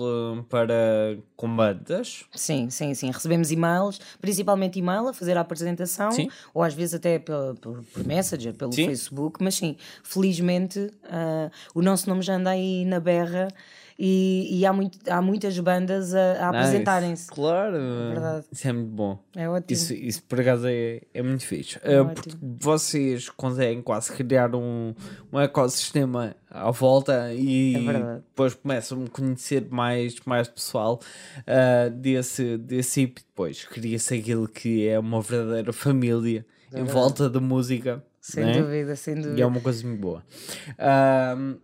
[0.49, 2.25] para com bandas?
[2.35, 3.09] Sim, sim, sim.
[3.11, 6.29] Recebemos e-mails, principalmente e-mail a fazer a apresentação, sim.
[6.53, 8.87] ou às vezes até pela, por, por Messenger, pelo sim.
[8.87, 13.47] Facebook, mas sim, felizmente uh, o nosso nome já anda aí na berra
[14.03, 17.27] e, e há, muito, há muitas bandas a, a apresentarem-se.
[17.27, 19.23] Claro, é isso é muito bom.
[19.35, 19.67] É ótimo.
[19.69, 21.79] Isso, isso por acaso é, é muito fixe.
[21.83, 24.95] É uh, porque vocês conseguem quase criar um,
[25.31, 30.99] um ecossistema à volta e é depois começam a conhecer mais, mais pessoal
[31.41, 33.21] uh, desse, desse tipo.
[33.21, 38.03] Depois cria-se aquilo que é uma verdadeira família é em volta da música.
[38.19, 38.59] Sem né?
[38.59, 39.37] dúvida, sem dúvida.
[39.37, 40.23] E é uma coisa muito boa.
[40.71, 41.59] Uh,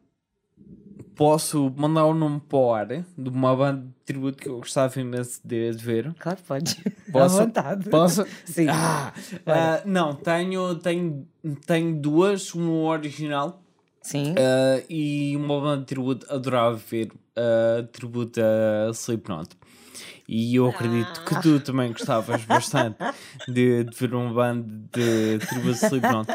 [1.17, 4.57] posso mandar o um nome para o ar de uma banda de tributo que eu
[4.57, 6.13] gostava imenso de, ver.
[6.19, 6.77] Claro, pode.
[7.11, 7.41] Posso?
[7.41, 7.89] À vontade.
[7.89, 8.25] Posso?
[8.45, 8.67] Sim.
[8.69, 11.27] Ah, uh, não, tenho, tenho,
[11.65, 13.61] tenho duas, uma original
[14.07, 14.31] Sim.
[14.31, 19.49] Uh, e uma banda de tributo, adorava ver uh, tributo a Slipknot.
[20.29, 22.97] E eu acredito que tu também gostavas bastante
[23.49, 26.27] de, de ver uma banda de tributo a Slipknot.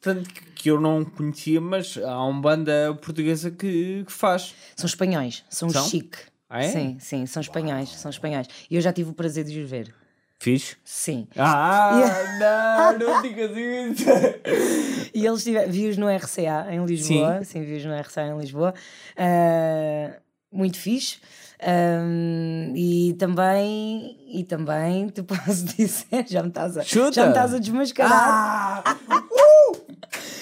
[0.00, 4.54] Tanto que eu não conhecia, mas há uma banda portuguesa que, que faz.
[4.76, 5.86] São espanhóis, são, São?
[5.88, 6.18] chique.
[6.48, 6.68] Ah, é?
[6.68, 8.46] Sim, sim, são espanhóis, são espanhóis.
[8.70, 9.94] E eu já tive o prazer de os ver.
[10.38, 10.76] Fiz?
[10.82, 11.28] Sim.
[11.36, 14.04] Ah, não, não digas isso.
[15.12, 18.72] E eles tiveram, vi-os no RCA em Lisboa, sim, vi-os no RCA em Lisboa,
[19.16, 20.16] Ah,
[20.52, 21.18] muito fixe.
[21.60, 27.12] Ahm, e também, e também te posso dizer, já me estás a, Chuta.
[27.12, 28.82] já me estás a desmascarar.
[28.86, 28.96] Ah!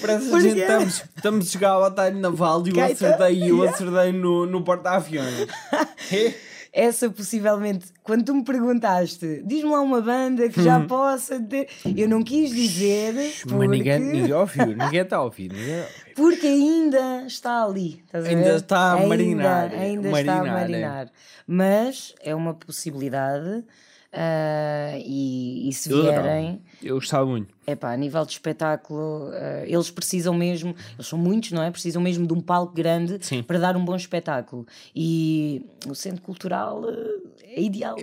[0.01, 0.49] Parece que a Porquê?
[0.49, 3.05] gente estamos, estamos a jogar a batalha naval e eu Gaita.
[3.07, 5.47] acertei, eu acertei no, no porta-aviões.
[6.71, 11.67] Essa possivelmente, quando tu me perguntaste, diz-me lá uma banda que já possa ter.
[11.97, 13.57] Eu não quis dizer porque, Hum.
[13.57, 15.51] Mas ninguém, ninguém ouviu, ninguém está a ouvir.
[15.51, 15.83] Ninguém...
[16.15, 18.03] porque ainda está ali.
[18.13, 20.51] Ainda está a Ainda- marinar, Ainda, está a marinar, é.
[20.61, 21.11] marinar.
[21.47, 23.63] Mas é uma possibilidade.
[24.11, 27.53] Ah, e, e se vierem, Eu gostava muito.
[27.67, 31.69] Epá, a nível de espetáculo, eh, eles precisam mesmo, eles são muitos, não é?
[31.69, 33.43] Precisam mesmo de um palco grande Sim.
[33.43, 34.65] para dar um bom espetáculo.
[34.95, 37.97] E o centro cultural eh, é ideal.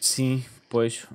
[0.00, 1.06] Sim, pois.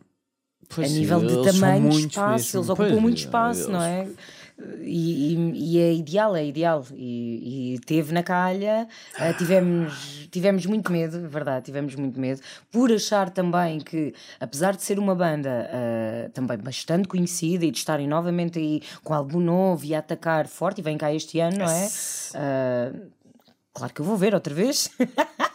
[0.67, 2.59] pois a sim, nível de tamanho espaço, mesmo.
[2.59, 4.23] eles ocupam Pois, muito espaço, não eles- é?
[4.81, 6.85] E, e- e é ideal, é ideal.
[6.93, 8.87] E, e teve na calha,
[9.19, 14.75] eh, tivemos, tivemos muito medo, é verdade, tivemos muito medo, por achar também que, apesar
[14.75, 19.39] de ser uma banda eh, também bastante conhecida e de estarem novamente aí com algo
[19.39, 21.85] novo e a atacar forte, e vem cá este ano, não é?
[22.35, 22.91] Eh,
[23.73, 24.89] claro que eu vou ver outra vez.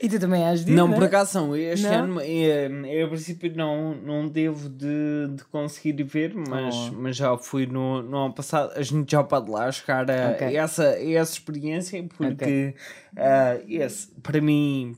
[0.00, 0.94] e tu também has de Não, é?
[0.94, 1.56] por acaso não.
[1.56, 1.94] Este Não?
[2.04, 6.92] ano, é, é, a princípio, não, não devo de, de conseguir ver, mas, Oh.
[6.92, 8.72] mas já fui no, no ano passado.
[8.74, 10.56] A gente já pode lá chegar a Ok.
[10.56, 12.74] essa, essa experiência, porque
[13.16, 14.96] ah, esse, para mim,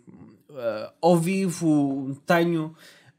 [0.52, 2.74] ah, ao vivo, tenho.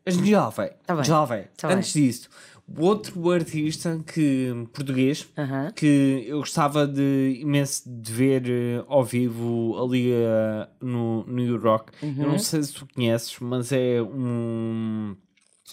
[0.06, 0.72] A gente já vai.
[0.86, 1.04] Tá bem.
[1.04, 1.48] Já vai.
[1.58, 1.78] Tá bem.
[1.78, 5.72] Antes disso, o outro artista que, português Aham.
[5.76, 11.92] que eu gostava de imenso de ver eh, ao vivo ali eh, no, no U-Rock.
[12.02, 12.32] Eu Uhum.
[12.32, 15.16] não sei se tu conheces, mas é um,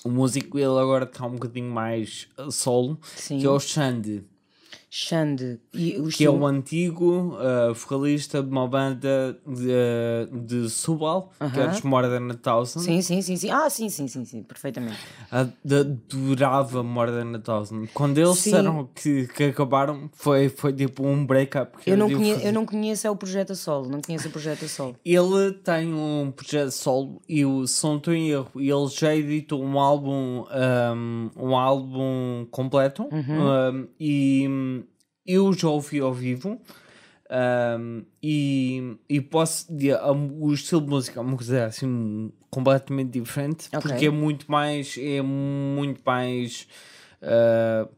[0.04, 3.38] um músico, ele agora está um bocadinho mais a solo, Sim.
[3.38, 4.24] que é o Xande,
[4.96, 5.58] Xande.
[5.72, 11.58] E os que é o antigo eh, vocalista de uma banda de, de Subal, que
[11.58, 12.78] é dos Modern Thousand.
[12.78, 13.50] Sim, sim, sim, sim.
[13.50, 15.00] Ah, sim, sim, sim, sim, perfeitamente.
[15.32, 17.88] Adorava Modern Thousand.
[17.92, 18.50] Quando eles Sim.
[18.50, 21.76] disseram que, que acabaram, foi, foi tipo um break-up.
[21.84, 22.46] Eu não, devo conhe fazer.
[22.46, 24.94] eu não conheço é o projeto a solo, não conheço o projeto a solo.
[25.04, 29.60] Ele tem um projeto solo e o se não estou em erro, ele já editou
[29.60, 30.44] um álbum,
[30.94, 34.83] um, um álbum completo um, e
[35.26, 36.60] eu já ouvi ao vivo
[37.78, 43.68] um, e, e posso dizer, o estilo de música é uma coisa assim completamente diferente
[43.74, 43.80] Ok.
[43.90, 46.68] porque é muito mais é muito mais
[47.22, 47.88] uh,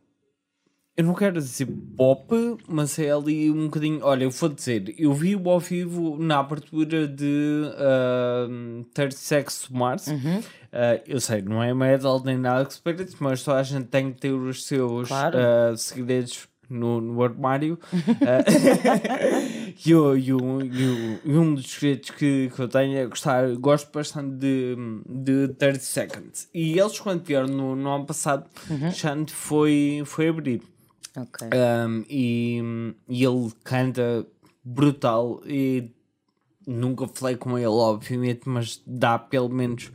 [0.97, 2.27] eu não quero dizer pop,
[2.67, 4.01] mas é ali um bocadinho.
[4.03, 10.07] Olha, eu vou dizer, eu vi-o ao vivo na abertura de uh, Third Sex Mars.
[10.07, 10.39] Uhum.
[10.39, 12.81] Uh, eu sei, não é metal nem nada que se
[13.21, 15.37] mas toda a gente tem que ter os seus Claro.
[15.39, 17.79] uh, segredos no, no armário.
[17.92, 20.61] Uh, e, eu- e um-
[21.24, 24.76] e um- dos segredos que, que eu tenho é gostar, gosto bastante de,
[25.09, 26.48] de 30 Seconds.
[26.52, 28.90] E eles, quando vieram no, no ano passado, Uhum.
[28.90, 30.62] Xande foi, foi abrir.
[31.16, 31.48] Ok.
[31.48, 32.61] Um, e,
[33.09, 34.26] e ele canta
[34.62, 35.90] brutal e
[36.66, 39.90] nunca falei com ele, obviamente, mas dá pelo menos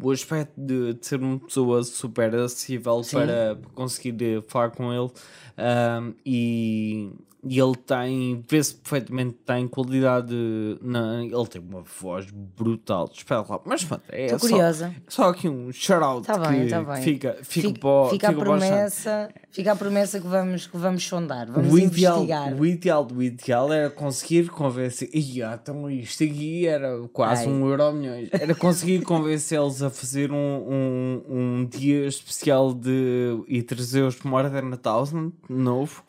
[0.00, 5.10] o aspecto de, de ser uma pessoa super acessível para conseguir falar com ele.
[5.58, 7.10] Um, e,
[7.48, 10.34] e ele tem, vê-se perfeitamente tem qualidade.
[10.82, 13.60] Na, ele tem uma voz brutal, espetacular.
[13.64, 14.94] Mas pronto, é só, curiosa.
[15.08, 17.02] só aqui um shout-out Tá bem, que tá bem.
[17.02, 18.40] fica, fica, Fica, para fica a fica Xande.
[18.40, 22.54] promessa, fica a promessa que vamos, que vamos sondar, vamos o ideal, investigar.
[22.54, 25.08] o ideal do ideal era conseguir convencer.
[25.14, 27.48] Ia, então isto aqui era quase Ai.
[27.48, 28.28] um euro milhões.
[28.32, 34.74] Era conseguir convencê-los a fazer um, um, um dia especial de e trazer os Modern
[34.74, 36.04] Thousand novo.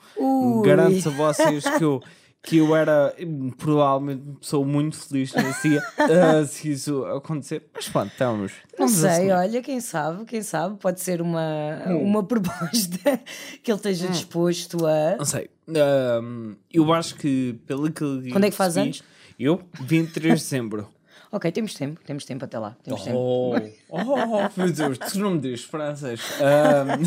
[0.65, 2.03] Garanto a vocês que eu,
[2.43, 5.34] que eu era hum, provavelmente uma pessoa muito feliz
[6.00, 7.63] ah, se isso acontecer.
[7.73, 8.52] Mas pronto, estamos.
[8.80, 12.04] Não sei, olha, quem sabe, quem sabe, pode ser uma, Hum.
[12.04, 13.00] uma proposta
[13.62, 15.17] que ele esteja disposto a.
[15.17, 15.50] Não sei.
[15.69, 19.04] Ahm, eu acho que pelo que Quando é que faz anos?
[19.39, 20.88] Eu, 23 de dezembro.
[21.32, 22.76] Ok, temos tempo, temos tempo até lá.
[22.84, 23.18] Temos tempo.
[23.18, 23.54] Oh,
[23.90, 26.22] oh, meu Deus, tu não me dês esperanças.
[26.42, 27.02] Ahm,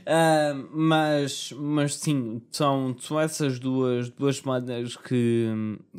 [0.00, 5.46] Uh, mas, mas sim, são, são essas duas, duas bandas que,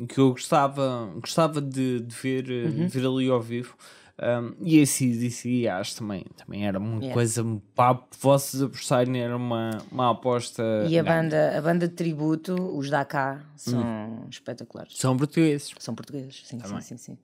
[0.08, 2.88] que eu gostava, gostava de, de ver, uhum.
[2.88, 3.76] ver ali ao vivo.
[4.20, 7.12] Um, e esse DC acho também, também era uma yeah.
[7.12, 7.44] coisa
[7.74, 10.62] para vocês apostarem, era uma, uma aposta.
[10.88, 14.26] E a banda, a banda de tributo, os da cá, são hum.
[14.30, 14.96] espetaculares.
[14.96, 15.72] São portugueses.
[15.78, 16.80] São portugueses, sim, também.
[16.82, 17.18] sim, sim, sim.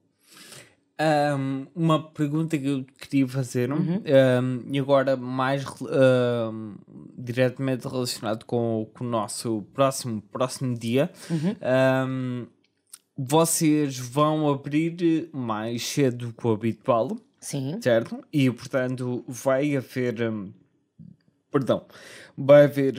[1.01, 4.03] Um, uma pergunta que eu queria fazer, uhum.
[4.03, 6.75] um, e agora mais um,
[7.17, 11.09] diretamente relacionado com, com, o nosso próximo, próximo dia.
[11.31, 12.49] Uhum.
[13.21, 17.17] Vocês vão abrir mais cedo que o habitual.
[17.41, 17.81] Sim.
[17.83, 18.25] Certo?
[18.33, 20.15] E portanto vai haver.
[21.51, 21.85] perdão.
[22.37, 22.95] Vai haver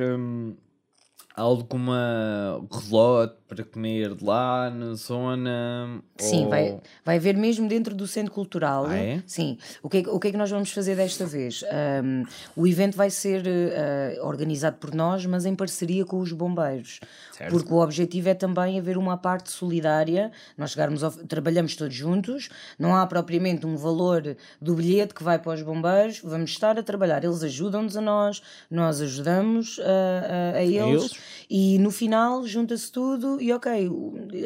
[1.40, 6.02] alguma relote para comer lá na zona?
[6.18, 6.50] Sim, ou...
[6.50, 8.86] vai, vai haver mesmo dentro do centro cultural.
[8.88, 9.24] Ah, é?
[9.26, 9.58] Sim.
[9.82, 11.64] O que, é, o que é que nós vamos fazer desta vez?
[12.04, 12.24] Um,
[12.56, 17.00] o evento vai ser uh, organizado por nós, mas em parceria com os bombeiros.
[17.32, 17.52] Certo.
[17.52, 20.32] Porque o objetivo é também haver uma parte solidária.
[20.58, 25.40] Nós chegarmos ao, trabalhamos todos juntos, não há propriamente um valor do bilhete que vai
[25.40, 27.24] para os bombeiros, vamos estar a trabalhar.
[27.24, 31.20] Eles ajudam-nos a nós, nós ajudamos a, a, a eles, eles,
[31.50, 33.90] e no final junta-se tudo e ok,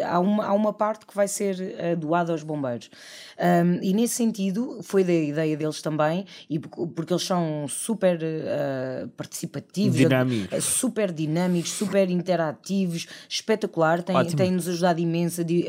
[0.03, 2.89] há uma, há uma parte que vai ser uh, doada aos bombeiros.
[3.37, 9.07] Um, e nesse sentido, foi da ideia deles também, e porque eles são super uh,
[9.09, 10.57] participativos, dinâmicos.
[10.57, 15.65] Uh, super dinâmicos, super interativos, espetacular, têm, têm nos ajudado imenso a, di,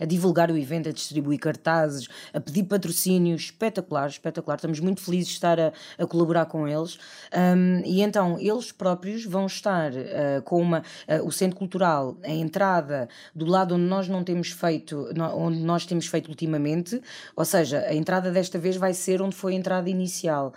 [0.00, 4.56] a, divulgar o evento, a distribuir cartazes, a pedir patrocínio, espetacular, espetacular.
[4.56, 6.98] Estamos muito felizes de estar a, a colaborar com eles.
[7.32, 10.82] Um, e então, eles próprios vão estar uh, com uma,
[11.22, 16.06] o Centro Cultural, a entrada do lado onde nós não temos feito, onde nós temos
[16.06, 17.02] feito ultimamente,
[17.36, 20.54] ou seja, a entrada desta vez vai ser onde foi a entrada inicial.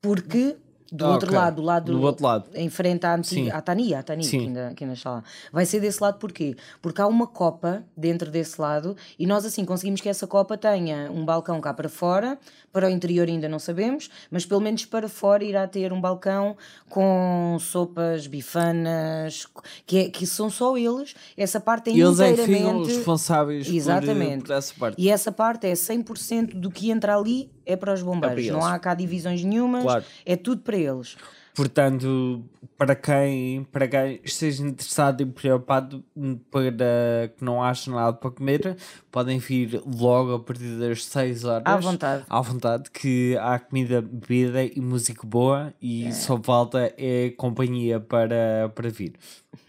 [0.00, 0.56] Porque
[0.92, 1.38] do ah, outro okay.
[1.38, 4.36] lado, do lado, do outro lado, em frente à, antiga, à Tania, à Tania que,
[4.36, 5.24] ainda, que ainda está lá.
[5.50, 6.54] Vai ser desse lado porquê?
[6.82, 11.10] Porque há uma copa dentro desse lado e nós assim conseguimos que essa copa tenha
[11.10, 12.38] um balcão cá para fora,
[12.70, 16.56] para o interior ainda não sabemos, mas pelo menos para fora irá ter um balcão
[16.90, 19.46] com sopas, bifanas,
[19.86, 21.14] que, é, que são só eles.
[21.38, 22.82] Essa parte é eles inteiramente...
[22.82, 24.40] Eles é responsáveis Exatamente.
[24.40, 25.00] Por, por essa parte.
[25.00, 28.44] E essa parte é 100% do que entra ali é para os bombeiros.
[28.46, 30.04] É para não há cá divisões nenhumas, claro.
[30.24, 31.16] é tudo para eles.
[31.54, 32.44] Portanto,
[32.78, 36.02] para quem, para quem esteja interessado e preocupado
[36.50, 38.76] para que não ache nada para comer,
[39.10, 41.62] podem vir logo a partir das 6 horas.
[41.66, 42.24] À vontade.
[42.28, 46.12] À vontade, que há comida, bebida e música boa e é.
[46.12, 49.12] só falta é companhia para, para vir.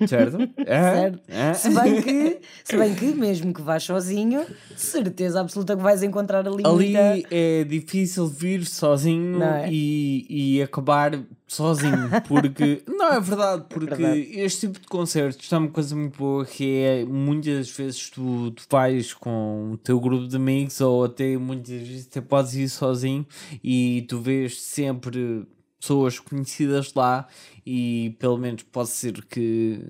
[0.07, 0.37] Certo?
[0.65, 0.81] é?
[0.81, 1.19] certo.
[1.27, 1.53] É?
[1.53, 4.45] Se, bem que, se bem que, mesmo que vás sozinho,
[4.77, 6.63] certeza absoluta que vais encontrar ali.
[6.65, 9.69] Ali é difícil vir sozinho é?
[9.69, 11.11] e, e acabar
[11.53, 14.39] sozinho, porque não é verdade, porque é verdade.
[14.39, 18.63] este tipo de concertos é uma coisa muito boa que é muitas vezes tu, tu
[18.69, 23.25] vais com o teu grupo de amigos ou até muitas vezes até podes ir sozinho
[23.63, 25.47] e tu vês sempre
[25.79, 27.27] pessoas conhecidas lá
[27.65, 29.81] e pelo menos pode ser que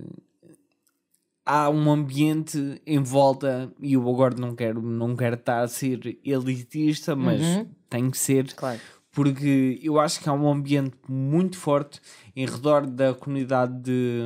[1.46, 6.20] há um ambiente em volta e eu agora não quero, não quero estar a ser
[6.24, 7.68] elitista, mas uhum.
[7.90, 8.80] tem que ser claro
[9.14, 12.02] porque eu acho que há um ambiente muito forte
[12.36, 14.22] em redor da comunidade de,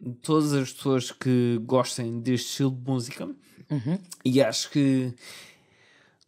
[0.00, 3.28] de todas as pessoas que gostem deste estilo de música.
[3.70, 3.98] Uhum.
[4.22, 5.14] e acho que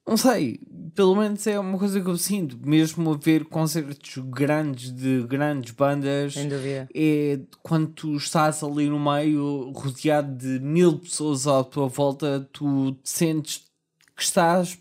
[0.06, 0.60] não sei,
[0.94, 5.72] pelo menos é uma coisa que eu sinto, mesmo a ver concertos grandes de grandes
[5.72, 6.36] bandas,
[6.94, 12.94] é quando tu estás ali no meio, rodeado de mil pessoas à tua volta, tu
[13.02, 13.64] sentes
[14.14, 14.78] que estás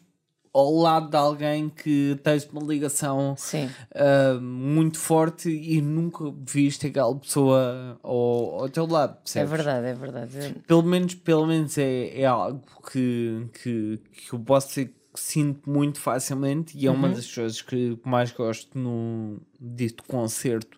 [0.54, 7.16] ao lado de alguém que tens uma ligação uh, muito forte e nunca viste aquela
[7.16, 9.18] pessoa ao, ao teu lado.
[9.18, 9.52] Percebes?
[9.52, 10.56] É verdade, é verdade.
[10.68, 15.70] Pelo menos, pelo menos é, é algo que, que, que eu posso dizer que sinto
[15.70, 16.98] muito facilmente e é uhum.
[16.98, 20.78] uma das coisas que mais gosto no dito concerto,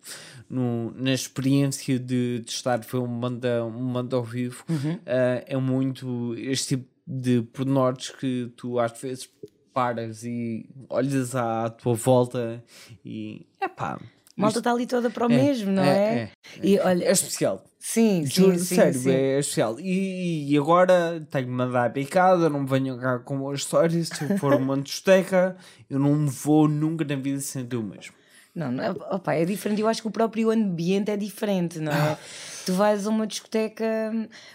[0.49, 4.63] no, na experiência de, de estar a ver uma banda, uma banda ao vivo.
[4.69, 4.93] Uhum.
[4.95, 9.29] Uh, é muito este tipo de pormenores que tu às vezes
[9.75, 12.63] paras e olhas à tua volta
[13.03, 13.99] e é pá.
[14.37, 15.97] Malta está ali toda para o é, mesmo, não é?
[15.97, 17.63] É, é, e, olha, é especial.
[17.79, 19.11] Sim, Juro, sim, sério, sim.
[19.11, 19.79] é especial.
[19.79, 24.09] E, e agora tenho-me mandar a picada, não me venham cá com as histórias.
[24.09, 25.55] Se eu for uma discoteca,
[25.89, 28.13] eu não vou nunca na vida sentir o mesmo.
[28.53, 29.81] Não, não é, opa, é diferente.
[29.81, 32.17] Eu acho que o próprio ambiente é diferente, não é?
[32.65, 33.85] Tu vais a uma discoteca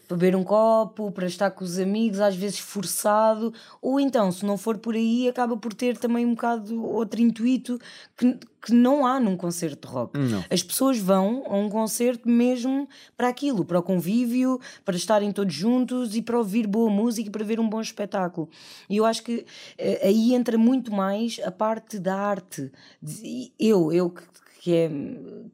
[0.09, 4.45] para beber um copo, para estar com os amigos, às vezes forçado, ou então, se
[4.45, 7.79] não for por aí, acaba por ter também um bocado outro intuito
[8.17, 10.19] que, que não há num concerto de rock.
[10.19, 10.45] Não.
[10.51, 15.55] As pessoas vão a um concerto mesmo para aquilo, para o convívio, para estarem todos
[15.55, 18.49] juntos e para ouvir boa música e para ver um bom espetáculo.
[18.89, 19.47] E eu acho que
[19.79, 22.73] eh, aí entra muito mais a parte da arte.
[23.57, 24.23] Eu, eu que
[24.63, 24.91] que é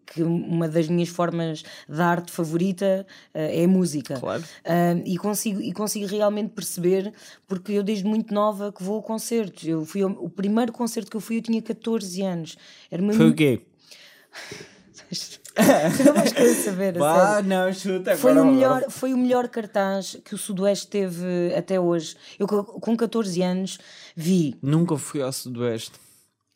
[0.07, 4.19] que uma das minhas formas de arte favorita eh, é a música.
[4.19, 4.43] Claro.
[4.65, 7.13] Ah, e, consigo, e consigo realmente perceber,
[7.47, 9.63] porque eu desde muito nova que vou a concertos.
[9.67, 12.57] Eu fui ao- o primeiro concerto que eu fui, eu tinha 14 anos.
[12.91, 13.61] Era uma Foi o quê?
[15.97, 16.95] Tu não vais querer saber,
[17.33, 17.49] sério.
[17.49, 22.15] não, chuta Foi o, melhor, foi o melhor cartaz que o Sudoeste teve até hoje.
[22.39, 23.79] Eu co- com 14 anos
[24.15, 24.55] vi.
[24.61, 25.93] Nunca fui ao Sudoeste.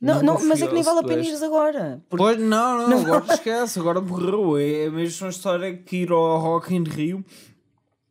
[0.01, 2.03] Não, não, mas é que nem vale a pena ires agora.
[2.09, 4.57] Porque Pois, não, não, agora esquece, agora morreu.
[4.57, 7.25] É a mesma história que ir ao Rock in Rio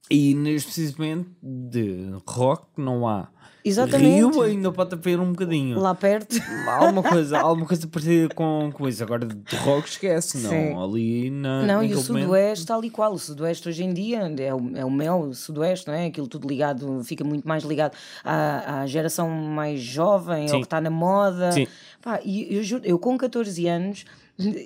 [0.10, 3.30] e precisamente de rock não há.
[3.64, 4.16] Exatamente.
[4.16, 5.80] Rio ainda pode haver um bocadinho.
[5.80, 6.38] lá perto.
[6.68, 9.03] Há alguma coisa, há alguma coisa parecida com, com isso.
[9.03, 10.49] Agora de rock esquece, não.
[10.49, 10.82] Sim.
[10.82, 13.14] Ali na, Não, e o Sudoeste tal e qual.
[13.14, 16.05] O Sudoeste hoje em dia é o, é o mel, o Sudoeste, não é?
[16.05, 20.55] Aquilo tudo ligado, fica muito mais ligado à, à geração mais jovem, Sim.
[20.55, 21.51] ao que está na moda.
[21.51, 21.68] Sim.
[22.01, 24.05] Pá, e eu, juro, eu com 14 anos,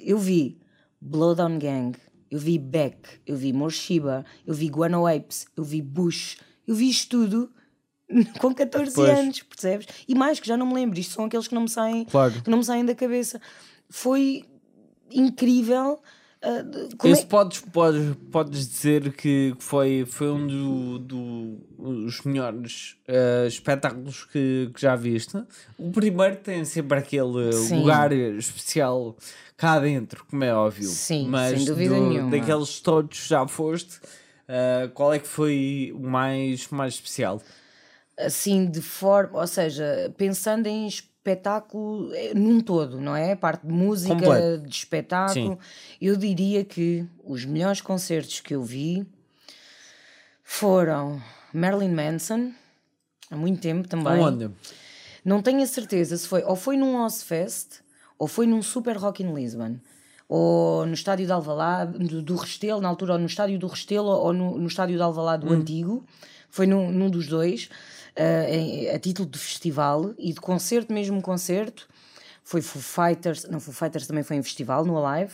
[0.05, 0.57] eu vi
[1.01, 1.97] Blowdown Gang,
[2.29, 6.37] eu vi Beck, eu vi Morshiba, eu vi Guano Apes, eu vi Bush,
[6.67, 7.49] eu vi isto tudo
[8.39, 9.09] com 14 Pois.
[9.09, 9.87] anos, percebes?
[10.07, 12.33] E mais que já não me lembro, isto são aqueles que não me saem, Claro.
[12.41, 13.39] que não me saem da cabeça.
[13.89, 14.45] Foi
[15.11, 15.99] incrível.
[16.45, 21.57] de- como é- Esse podes, podes, podes dizer que foi, foi um do, do-
[22.05, 25.41] os melhores eh, espetáculos que, que já viste.
[25.77, 27.79] O primeiro tem sempre aquele Sim.
[27.79, 29.15] lugar especial
[29.55, 30.89] cá dentro, como é óbvio.
[30.89, 32.29] Sim, Mas sem dúvida do- nenhuma.
[32.31, 34.01] daqueles todos já foste,
[34.45, 37.41] eh, qual é que foi o mais, mais especial?
[38.17, 43.31] Assim de forma, ou seja, pensando em espetáculo eh, num todo, não é?
[43.31, 44.67] A parte de música, Completo.
[44.67, 45.57] de espetáculo,
[46.01, 49.05] eu diria que os melhores concertos que eu vi
[50.43, 51.21] foram
[51.53, 52.51] Marilyn Manson,
[53.31, 54.19] há muito tempo também.
[54.19, 54.51] Onde?
[55.23, 57.81] Não tenho a certeza se foi, ou foi num Ozfest,
[58.19, 59.79] ou foi num Super Rock in Lisbon,
[60.27, 64.09] ou no estádio de Alvalade, do, do Restelo, na altura, ou no estádio do Restelo,
[64.09, 66.05] ou no, no estádio de Alvalade do Antigo,
[66.49, 67.69] foi num, num dos dois,
[68.93, 71.87] a título de festival e de concerto, mesmo concerto,
[72.43, 75.33] foi Foo Fighters, não, Foo Fighters também foi em festival, no Alive,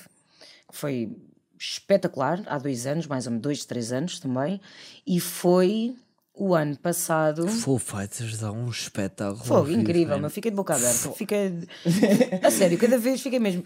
[0.70, 1.18] que foi
[1.58, 4.62] espetacular, há dois anos, mais ou menos dois, três anos também,
[5.06, 5.96] e foi
[6.34, 7.48] o ano passado...
[7.50, 9.60] Foo Fighters dá um espetáculo.
[9.60, 10.30] Horrível, incrível, meu.
[10.30, 11.12] Fiquei de boca aberta.
[11.12, 11.68] Fiquei.
[12.42, 13.66] A sério, cada vez fiquei mesmo.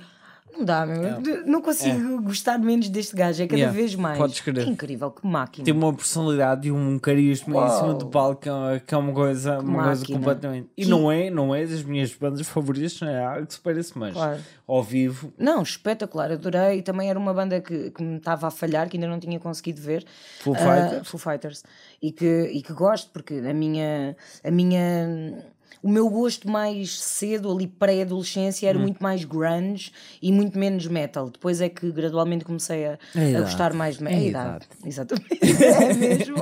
[0.55, 1.19] Não dá, meu.
[1.45, 3.41] Não consigo gostar menos deste gajo.
[3.41, 4.17] É cada Yeah, vez mais.
[4.17, 4.59] podes crer.
[4.59, 5.65] É incrível, que máquina.
[5.65, 9.11] Tem uma personalidade e um carisma em cima do palco que é- que é uma
[9.13, 10.69] coisa, uma coisa completamente.
[10.77, 13.59] E Que- não é, não é das minhas bandas favoritas, não é algo que se
[13.59, 14.39] parece, mas Claro.
[14.67, 16.81] ao vivo, Não, espetacular, adorei.
[16.81, 19.81] Também era uma banda que, que me estava a falhar, que ainda não tinha conseguido
[19.81, 20.05] ver.
[20.41, 21.07] Foo Ah, Fighters.
[21.07, 21.63] Foo Fighters.
[22.01, 25.43] E que, e que gosto, porque a minha, a minha.
[25.83, 28.69] O meu gosto mais cedo, ali pré-adolescência, Hum.
[28.69, 31.29] era muito mais grunge e muito menos metal.
[31.29, 34.21] Depois é que gradualmente comecei a, É a gostar mais de É metal.
[34.21, 35.27] É a idade, exatamente.
[35.63, 36.37] é mesmo.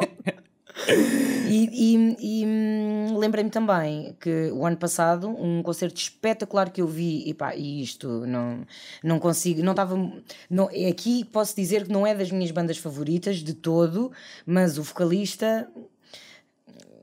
[1.49, 6.87] E, e- e, hum, lembrei-me também que o ano passado, um concerto espetacular que eu
[6.87, 8.65] vi, e pá, e isto não,
[9.03, 9.95] não consigo, não estava.
[10.49, 14.11] Não, é aqui posso dizer que não é das minhas bandas favoritas de todo,
[14.45, 15.67] mas o vocalista.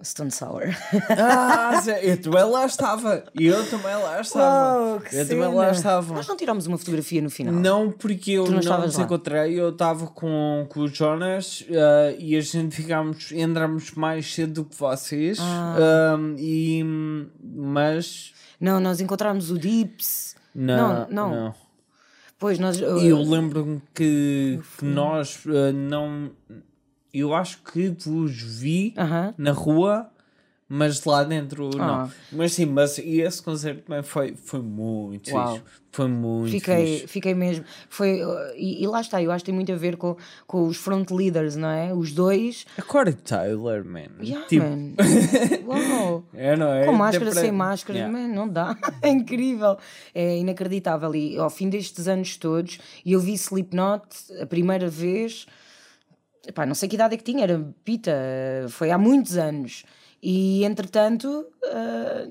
[0.02, 0.64] Stone Sour.
[1.10, 3.24] Ah, eu também lá estava.
[3.38, 4.78] E eu também lá estava.
[4.80, 6.14] Uau, eu também lá estava.
[6.14, 7.54] Nós não tirámos uma fotografia no final.
[7.54, 9.04] Não, porque eu Tu não não, nos lá.
[9.04, 14.52] encontrei, eu estava com, com o Jonas ah, e a gente ficámos, entramos mais cedo
[14.54, 15.76] do que vocês, Ah.
[16.16, 16.82] ah, e,
[17.42, 20.36] mas Não, nós encontramos o Dips.
[20.54, 21.30] não, não.
[21.30, 21.54] não.
[22.40, 22.78] Pois nós.
[22.78, 26.30] E eu lembro-me que, que nós ah, não.
[27.12, 29.34] Eu acho que vos vi Aham.
[29.38, 30.10] na rua,
[30.68, 31.86] mas lá dentro Ah.
[31.86, 32.12] não.
[32.32, 35.54] Mas sim, mas e esse concerto também foi, foi muito Uau.
[35.56, 35.64] fixe.
[35.90, 37.06] Foi muito Fiquei, fixe.
[37.08, 37.64] fiquei mesmo.
[37.88, 40.14] Foi, uh, e, e lá está, eu acho que tem muito a ver com,
[40.46, 41.92] com os front leaders, não é?
[41.94, 42.66] Os dois.
[42.76, 44.08] A Corey Taylor, man.
[44.22, 44.92] Yeah, tipo, man.
[45.66, 46.24] Uau!
[46.34, 46.84] é, não é?
[46.84, 48.16] Com máscara, sem máscara, Yeah.
[48.18, 48.76] man, não dá.
[49.02, 49.78] É incrível.
[50.14, 51.14] É inacreditável.
[51.14, 54.02] E ao fim destes anos todos, eu vi Slipknot
[54.40, 55.46] a primeira vez.
[56.48, 58.10] Epá, não sei que idade é que tinha, era pita,
[58.70, 59.84] foi há muitos anos.
[60.22, 62.26] E entretanto, ah,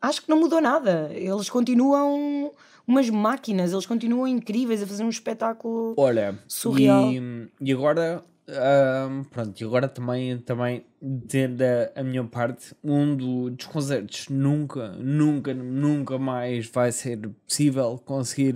[0.00, 1.10] acho que não mudou nada.
[1.12, 2.52] Eles continuam
[2.86, 7.10] umas máquinas, eles continuam incríveis a fazer um espetáculo Olha, surreal.
[7.10, 10.84] E, e agora, ahm, pronto, e agora também, também
[11.28, 11.62] tendo
[11.96, 18.54] a, minha parte, um do- dos concertos nunca, nunca, nunca mais vai ser possível conseguir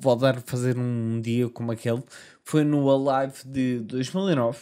[0.00, 2.02] voltar a fazer um dia como aquele.
[2.48, 4.60] Foi no Alive de 2009.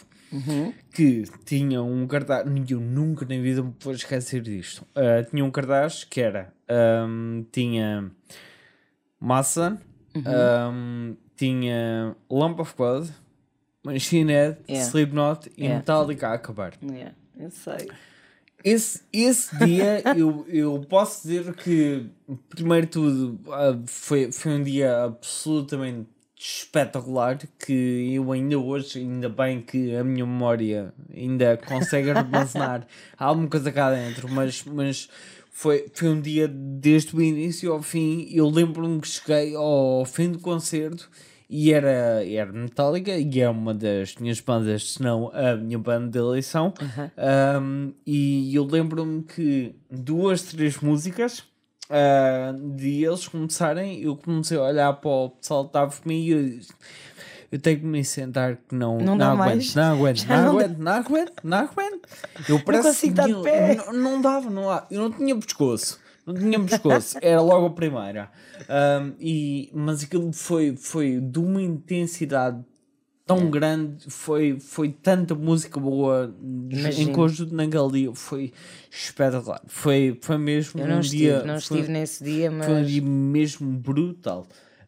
[0.92, 4.84] Que tinha um cartaz, eu nunca na vida me vou esquecer disto.
[4.92, 8.10] Ah, tinha um cartaz que era, ahm, tinha
[9.20, 9.80] Massa,
[10.16, 13.08] um, tinha Lamp of God,
[13.84, 14.88] Machine Head, Yeah.
[14.88, 15.78] Slipknot e Yeah.
[15.78, 16.72] Metallica a acabar.
[16.82, 17.88] Yeah, eu sei.
[18.64, 22.10] Esse, esse dia eu, eu posso dizer que,
[22.48, 26.15] primeiro tudo, ah, foi, foi um dia absolutamente
[26.48, 32.86] espetacular que eu ainda hoje, ainda bem que a minha memória ainda consegue armazenar
[33.18, 35.08] alguma coisa cá dentro, mas, mas
[35.50, 38.28] foi, foi um dia desde o início ao fim.
[38.30, 41.10] Eu lembro-me que cheguei ao fim do concerto
[41.50, 46.08] e era, era Metallica e é uma das minhas bandas, se não a minha banda
[46.08, 46.72] de eleição.
[47.60, 51.42] Um, e eu lembro-me que duas, três músicas
[51.90, 56.60] ah, de eles começarem, eu comecei a olhar para o pessoal que estava comigo e
[57.52, 60.78] eu tenho que me sentar que não, Não não, aguento, não aguento, não não aguento,
[60.78, 62.08] não aguento, não aguento.
[62.48, 63.74] Eu parece consigo de que- pé.
[63.76, 64.86] Não, não dava, não dava.
[64.90, 66.00] Eu não tinha pescoço.
[66.26, 68.28] Não tinha pescoço, era logo a primeira.
[68.68, 72.58] Um, e, mas aquilo foi, foi de uma intensidade
[73.26, 77.12] tão grande, foi, foi tanta música boa em Imagino.
[77.12, 78.52] conjunto naquele dia, foi
[78.90, 79.60] espetacular.
[79.66, 81.38] Foi, foi mesmo Eu não um estive, dia.
[81.44, 82.66] não foi- estive nesse dia, mas.
[82.66, 84.46] foi um dia mesmo brutal.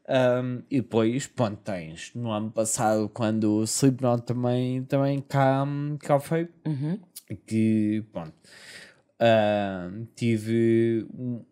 [0.09, 5.67] Um, e depois, pronto, tens no ano passado, quando o Slipknot também, também cá,
[6.01, 6.99] cá foi, Uhum.
[7.47, 8.33] que, pronto,
[9.21, 11.45] um, tive um-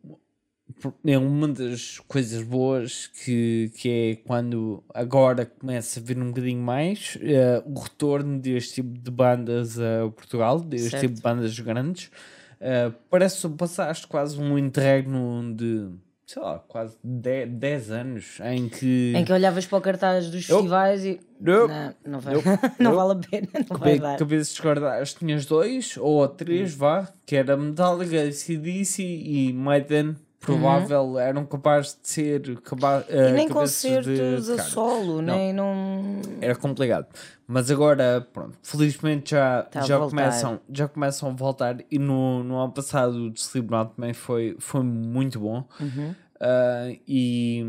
[1.05, 6.61] é uma das coisas boas que, que é quando agora começa a ver um bocadinho
[6.63, 11.03] mais eh, o retorno deste tipo de bandas a Portugal, deste Certo.
[11.03, 12.11] tipo de bandas grandes.
[12.59, 15.91] Uh, parece que passaste quase um interregno de,
[16.27, 20.57] sei lá, quase 10 anos em que, Em que olhavas para o cartaz dos Eu-
[20.57, 21.21] festivais e.
[21.45, 22.43] Eu- Não, não, vai, Eu-
[22.81, 24.19] não vale a pena, não vai dar.
[24.19, 26.79] cabeças descordadas tinhas dois ou três, Hum.
[26.79, 30.17] vá, que era Metallica, ACDC e Maiden,
[30.47, 33.17] provável eram capazes de ser caba- Uhum.
[33.19, 36.21] eh, E nem concertos a solo, nem não.
[36.41, 37.07] Era complicado.
[37.47, 41.77] Mas agora, pronto, felizmente já, Tá já, começam, já começam a voltar.
[41.91, 45.65] E no, no ano passado o Slipknot também foi, foi muito bom.
[45.81, 46.15] Uhum.
[46.41, 47.65] Ah, e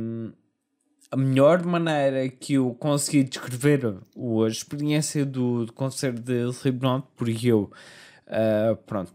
[1.12, 7.48] a melhor maneira que eu consegui descrever a experiência do, do concerto de Slipknot, porque
[7.48, 7.72] eu,
[8.28, 9.14] ah, pronto,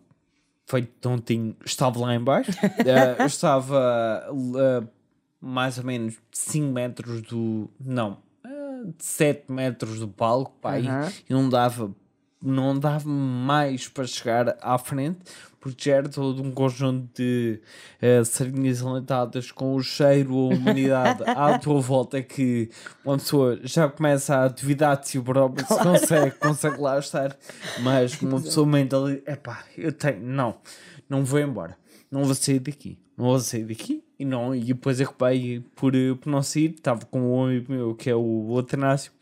[0.73, 3.79] foi tontinho, estava lá em baixo, ah, eu estava
[4.27, 4.83] ah,
[5.39, 8.17] mais ou menos 5 metros do, não,
[8.99, 11.13] 7 metros do palco, Aham.
[11.29, 11.95] e não dava
[12.43, 15.21] não dava mais para chegar à frente
[15.77, 17.61] já era todo um conjunto de
[18.01, 22.71] eh, sardinhas enlatadas com o cheiro, a humanidade à tua volta que
[23.05, 27.37] uma pessoa já começa a duvidar de si próprio se consegue, consegue lá estar
[27.81, 30.57] mas uma pessoa mental epá, eu tenho, não
[31.09, 31.77] não vou embora,
[32.11, 35.95] não vou sair daqui não vou sair daqui e, não, e depois eu acabei por,
[35.95, 39.13] eh, por não sair, estava com um amigo meu que é o Atanásio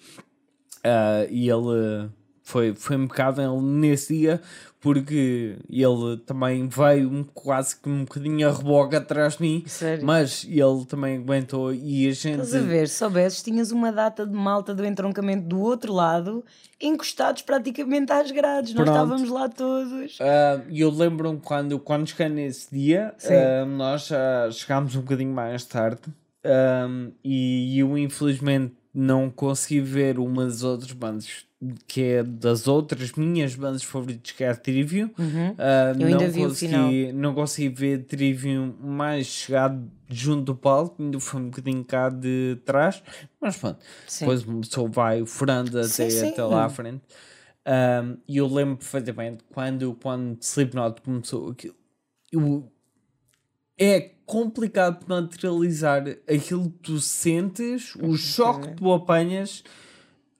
[0.84, 2.10] ah, e ele
[2.50, 4.40] foi, foi impecável nesse dia
[4.80, 10.06] porque ele também veio um- quase que um bocadinho a reboque atrás de mim, Sério?
[10.06, 12.40] mas ele também aguentou e a gente.
[12.40, 16.42] Estás a ver, se soubesses, tinhas uma data de malta do entroncamento do outro lado,
[16.80, 18.72] encostados praticamente às grades.
[18.72, 18.96] Nós Pronto.
[18.96, 20.16] estávamos lá todos.
[20.18, 25.34] Ah, E eu lembro-me quando, quando cheguei nesse dia, ah, nós já chegámos um bocadinho
[25.34, 26.00] mais tarde
[26.42, 26.88] ah,
[27.22, 31.44] e eu infelizmente não consegui ver uma das outras bandas
[31.86, 35.10] que é das outras minhas bandas favoritas que é a Trivium.
[35.18, 35.54] Uhum.
[35.98, 36.84] Eu ainda não vi o final.
[36.84, 42.08] consegui, não consegui ver Trivium mais chegado junto do palco, ainda foi um bocadinho cá
[42.08, 43.02] de trás,
[43.40, 44.24] mas pronto, Sim.
[44.24, 47.02] depois uma pessoa vai furando até, até lá à frente.
[47.66, 51.76] Um, E eu lembro perfeitamente quando, quando Slipknot começou aquilo.
[52.32, 52.72] Eu,
[53.78, 59.62] é complicado materializar aquilo que tu sentes, o choque que tu apanhas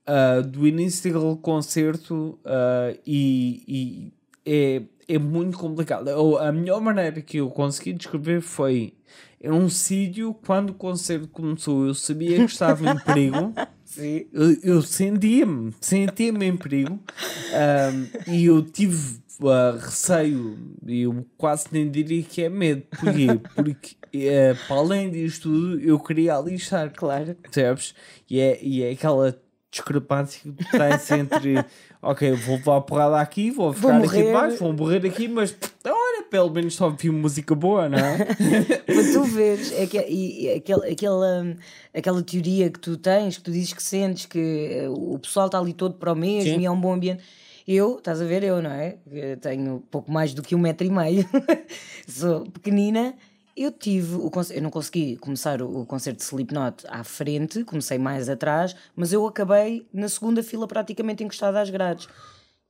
[0.06, 4.12] ah, do início daquele concerto ah, e, e
[4.44, 6.08] é, é muito complicado.
[6.38, 8.94] A melhor maneira que eu consegui descrever foi
[9.42, 13.54] é um sítio quando o concerto começou, eu sabia que estava em perigo,
[13.90, 14.26] Sim.
[14.32, 21.66] Eu, eu sentia-me, sentia-me em perigo um, e eu tive uh, receio, e eu quase
[21.72, 22.84] nem diria que é medo.
[23.00, 23.26] Porquê?
[23.56, 23.96] Porque
[24.28, 26.92] uh, para além disto tudo, eu queria alistar.
[26.94, 27.34] Claro.
[27.34, 27.92] Percebes?
[28.28, 29.36] E é, e é aquela
[29.70, 31.64] discrepância que tens entre
[32.02, 35.56] ok, vou levar a porrada aqui, vou ficar Vou aqui debaixo, vou morrer aqui, mas
[35.84, 38.18] olha, pelo menos só vi música boa, não é?
[38.84, 41.56] Para tu veres, é que, e, aquela, aquela,
[41.94, 45.58] aquela teoria que tu tens, que tu dizes que sentes que eh, o pessoal está
[45.58, 46.60] ali todo para o mesmo Sim.
[46.60, 47.22] e é um bom ambiente.
[47.68, 48.96] Eu, estás a ver, eu, não é?
[49.08, 51.24] Que tenho pouco mais do que um metro e meio,
[52.08, 53.14] sou pequenina.
[53.62, 57.98] Eu tive, o eu não consegui começar o, o concerto de Slipknot à frente, comecei
[57.98, 62.08] mais atrás, mas eu acabei na segunda fila praticamente encostada às grades.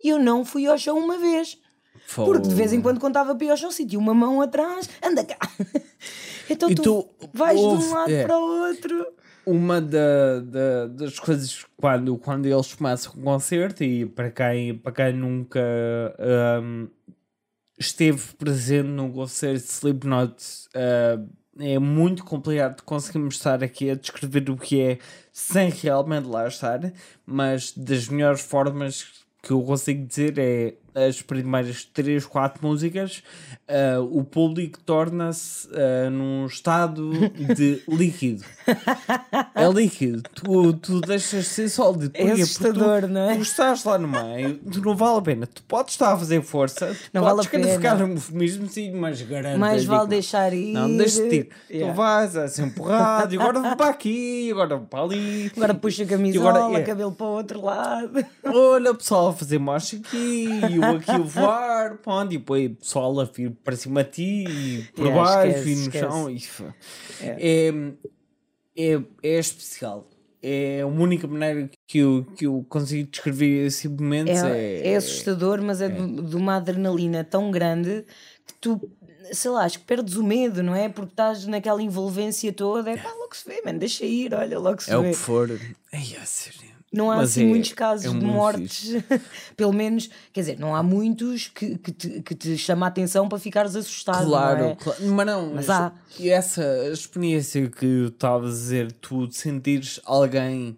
[0.02, 1.56] E eu não fui ao chão uma vez.
[2.14, 5.24] Porque de vez em quando, estava para ir ao chão, sentia uma mão atrás, anda
[5.24, 5.38] cá.
[6.50, 8.24] Então E tu, tu vais de ouve- um lado é.
[8.24, 9.06] para o outro.
[9.46, 14.90] uma da, da- das coisas quando, quando eles começam um concerto e para quem, para
[14.90, 15.60] quem nunca
[16.18, 16.88] ahm,
[17.80, 20.36] esteve presente num concerto de Slipknot
[20.74, 21.18] ah,
[21.58, 24.98] é muito complicado conseguirmos estar aqui a descrever o que é
[25.32, 26.80] sem realmente lá estar,
[27.26, 33.22] mas das melhores formas que eu consigo dizer é as primeiras 3, 4 músicas
[33.68, 37.10] ah, o público torna-se ah, num estado
[37.54, 38.44] de líquido
[39.54, 43.34] é líquido tu, tu deixas de ser sólido É assustador, tu, não é?
[43.36, 46.42] tu estás lá no meio tu não vale a pena tu podes estar a fazer
[46.42, 50.52] força Não podes vale a ficar no mesmo sítio mas garanto Mais digo, vale deixar
[50.52, 50.72] ir.
[50.72, 51.48] não, deixa-te ir.
[51.70, 51.92] Yeah.
[51.92, 55.52] Tu vais a ser empurrado, e agora vou para aqui, agora vou para ali.
[55.56, 56.82] Agora puxa a camisola, agora, é.
[56.82, 58.24] cabelo para o outro lado.
[58.44, 60.48] Olha o pessoal a fazer marcha aqui,
[60.80, 64.22] eu aqui a voar, pronto, e depois o pessoal a vir para cima de ti,
[64.22, 65.98] e por Yeah, baixo, esquece, e no esquece.
[66.06, 66.30] chão.
[66.30, 66.64] E, f-
[67.20, 67.92] é,
[68.76, 70.08] é, é especial.
[70.42, 74.30] É a única maneira que eu, que eu consigo descrever esse momento.
[74.30, 78.06] É, É, é assustador, mas é, De, de uma adrenalina tão grande
[78.46, 78.80] que tu,
[79.32, 80.88] sei lá, acho que perdes o medo, não é?
[80.88, 82.90] Porque estás naquela envolvência toda.
[82.90, 85.10] É pá, logo se vê, mano, deixa ir, olha, logo se é o vê.
[85.10, 85.50] que for.
[85.92, 86.79] Ai, a sério.
[86.92, 88.90] Não há Mas assim é- muitos casos é de mortes,
[89.56, 93.28] pelo menos, quer dizer, não há muitos que, que, te, que te chama a atenção
[93.28, 94.26] para ficares assustado.
[94.26, 94.74] Claro, não é?
[94.74, 94.98] claro.
[95.06, 95.92] mas não, Mas há.
[96.18, 100.76] e essa experiência que eu estava a dizer, tu sentires alguém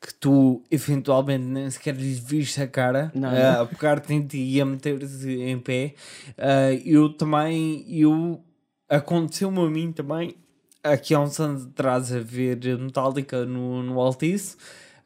[0.00, 3.30] que tu eventualmente nem sequer lhe viste a cara, Não.
[3.30, 5.94] ah, a pegar-te em ti e a meter-te em pé,
[6.36, 8.40] ah, eu também, eu
[8.88, 10.36] aconteceu-me a mim também,
[10.84, 14.56] aqui há uns anos atrás, a ver Metallica no, no Altice,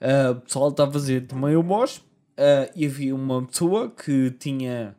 [0.02, 2.02] ah, o pessoal estava a fazer também o mosh,
[2.36, 4.96] ah, e havia uma pessoa que tinha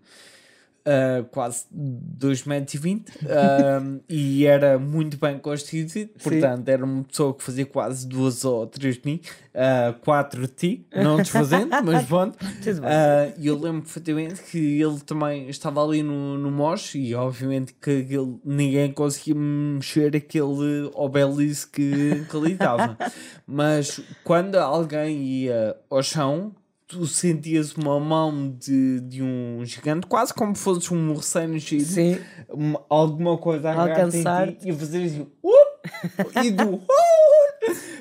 [0.87, 2.81] uh, quase 2,20 metros
[3.23, 8.67] um, e era muito bem constituído, portanto era uma pessoa que fazia quase duas ou
[8.67, 9.21] três de mim,
[9.53, 12.37] uh, quatro de ti, não desfazendo, mas pronto.
[12.63, 12.73] Bem.
[12.75, 17.73] Uh, E eu lembro perfeitamente que ele também estava ali no, no mosh e obviamente
[17.73, 22.97] que aquele- ninguém conseguia mexer aquele obelisco que, que ali estava.
[23.47, 26.53] Mas quando alguém ia ao chão,
[26.93, 32.19] tu sentias uma mão de, de um gigante, quase como fosse um recém-nascido, Sim.
[32.49, 34.59] uma- alguma coisa a Alcançar-te.
[34.59, 36.81] ti e fazer assim, "Uh!" e do "Uh!"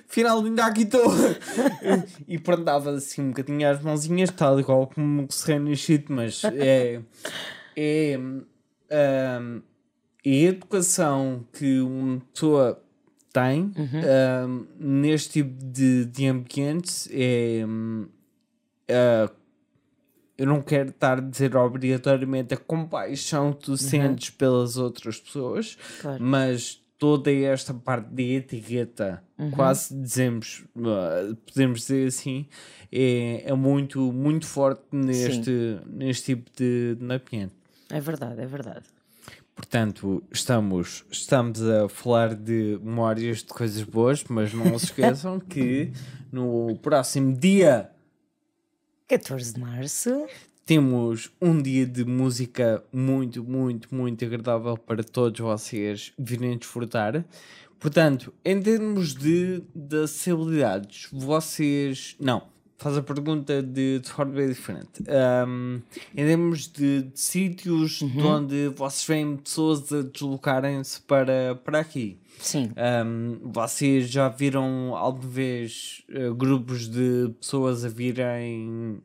[0.08, 1.10] final ainda aqui estou
[2.28, 7.00] e pronto, dava assim um bocadinho as mãozinhas, tal qual como um recém-nascido, mas é,
[7.76, 8.42] é, hum,
[8.90, 9.38] é
[10.24, 12.82] a educação que uma pessoa
[13.32, 13.72] tem
[14.46, 17.64] hum, neste tipo de, de ambientes é
[18.90, 19.30] ah,
[20.38, 25.76] eu não quero estar a dizer obrigatoriamente a compaixão que tu sentes pelas outras pessoas,
[26.00, 26.22] Claro.
[26.22, 29.22] mas toda esta parte de etiqueta,
[29.52, 32.46] quase dizemos, ah, podemos dizer assim,
[32.90, 37.54] é, é muito, muito forte neste, neste tipo de, de ambiente.
[37.90, 38.86] É verdade, é verdade.
[39.54, 45.92] Portanto, estamos, estamos a falar de memórias de coisas boas, mas não se esqueçam que
[46.32, 47.90] no próximo dia
[49.08, 50.26] 14 de março.
[50.64, 57.24] temos um dia de música muito, muito, muito agradável para todos vocês virem desfrutar.
[57.78, 62.14] Portanto, em termos de, de acessibilidades, vocês.
[62.20, 62.51] Não,
[62.82, 65.02] faz a pergunta de, de forma bem diferente.
[65.46, 65.80] Um,
[66.14, 72.18] em termos de, de sítios de onde vocês veem pessoas a deslocarem-se para, para aqui.
[72.38, 72.72] Sim.
[73.06, 79.00] Um, vocês já viram alguma vez uh, grupos de pessoas a virem,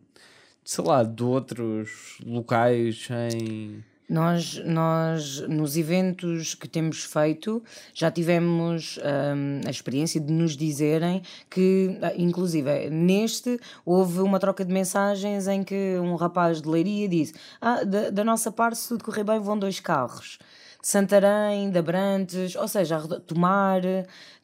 [0.63, 3.83] sei lá, de outros locais em.
[4.09, 7.61] Nós, nós, nos eventos que temos feito,
[7.93, 14.63] já tivemos hum, a experiência de nos dizerem que, ah, inclusive, neste houve uma troca
[14.63, 18.87] de mensagens em que um rapaz de Leiria disse: Ah, da, da nossa parte, se
[18.87, 20.39] tudo correr bem, vão dois carros.
[20.87, 23.81] De Santarém, de Abrantes, ou seja, Tomar,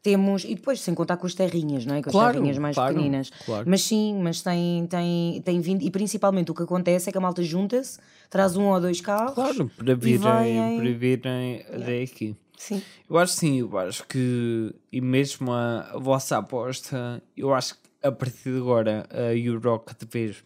[0.01, 2.01] temos, e depois sem contar com as terrinhas, não é?
[2.03, 3.31] Com as Claro, terrinhas mais claro, pequeninas.
[3.45, 3.63] claro.
[3.65, 7.21] Mas sim, mas tem, tem, tem vindo, e principalmente o que acontece é que a
[7.21, 7.97] malta junta-se,
[8.29, 9.35] traz um ou dois carros.
[9.35, 12.35] Claro, para virem, para virem até aqui.
[12.57, 12.81] Sim.
[13.09, 17.79] Eu acho sim, eu acho que, e mesmo a, a vossa aposta, eu acho que
[18.03, 20.43] a partir de agora a Euro cada vez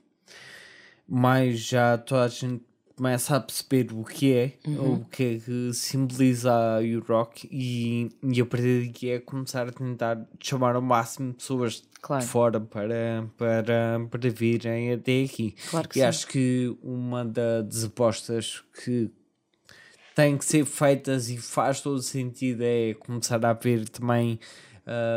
[1.07, 2.61] mais já toda a gente
[2.97, 4.93] começa a perceber o que é, Uhum.
[4.95, 9.71] o que é que simboliza a Eurock e, e a partir daqui é começar a
[9.71, 12.23] tentar chamar o máximo pessoas Claro.
[12.23, 15.55] de fora para, para, para virem até aqui.
[15.69, 16.07] Claro que e sim.
[16.07, 19.11] acho que uma da- das apostas que
[20.15, 24.39] têm que ser feitas e faz todo sentido é começar a haver também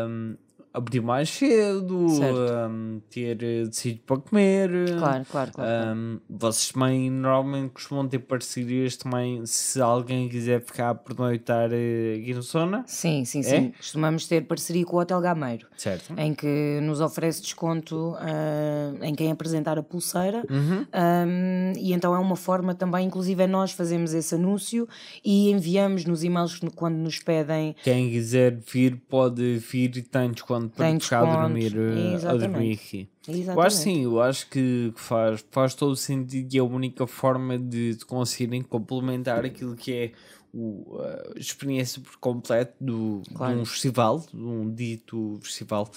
[0.09, 0.37] hum,
[0.73, 4.71] abrir mais cedo, hum, ter eh, sítio para comer.
[4.99, 5.97] Claro, claro, claro.
[5.97, 12.19] Hum, vocês também normalmente costumam ter parcerias também se alguém quiser ficar por noitar eh,
[12.21, 13.43] aqui no zona, Sim, sim, é?
[13.43, 13.73] sim.
[13.77, 16.15] Costumamos ter parceria com o Hotel Gameiro, certo?
[16.17, 20.45] em que nos oferece desconto ah, em quem apresentar a pulseira.
[20.49, 20.87] Uhum.
[20.95, 24.89] Um, e então é uma forma também, inclusive, é nós fazemos esse anúncio
[25.25, 27.75] e enviamos nos e-mails quando nos pedem.
[27.83, 32.35] Quem quiser vir pode vir e tem desconto para Tem ficar a dormir, eh, a
[32.35, 33.09] dormir aqui.
[33.27, 36.65] Eu acho sim, eu acho que que faz, faz todo o sentido e é a
[36.65, 40.13] única forma de, de conseguirem complementar aquilo que é
[40.53, 40.99] o,
[41.35, 43.55] a experiência por completo do, Claro.
[43.55, 45.89] de um festival, de um dito festival,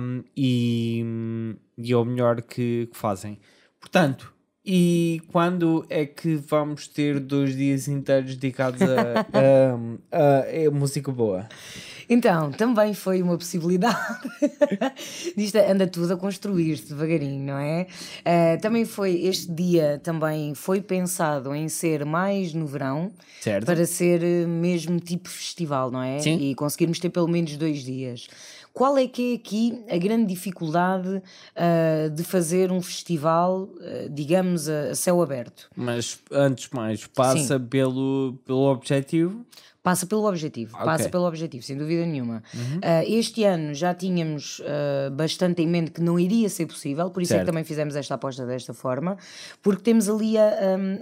[0.00, 1.04] um, e,
[1.76, 3.38] e é o melhor que, que fazem.
[3.80, 4.32] Portanto,
[4.70, 9.20] e quando é que vamos ter dois dias inteiros dedicados a,
[10.12, 11.48] a, a- a música boa?
[12.10, 13.96] Então, também foi uma possibilidade.
[15.36, 17.86] Isto anda tudo a construir-se devagarinho, não é?
[18.24, 23.10] Eh, também foi, este dia também foi pensado em ser mais no verão,
[23.40, 23.66] Certo?
[23.66, 26.18] para ser eh, mesmo tipo festival, não é?
[26.18, 26.38] Sim.
[26.38, 28.26] E conseguirmos ter pelo menos dois dias.
[28.78, 31.20] Qual é que é aqui a grande dificuldade
[31.56, 35.68] ah, de fazer um festival, ah, digamos, a, a céu aberto?
[35.74, 39.44] Mas antes de mais, passa pelo, pelo objetivo.
[39.82, 40.84] Passa pelo objetivo, Ok.
[40.84, 42.42] passa pelo objetivo, sem dúvida nenhuma.
[42.82, 47.22] Ah, este ano já tínhamos ah, bastante em mente que não iria ser possível, por
[47.22, 47.46] isso é Certo.
[47.46, 49.16] que também fizemos esta aposta desta forma,
[49.62, 50.44] porque temos ali a,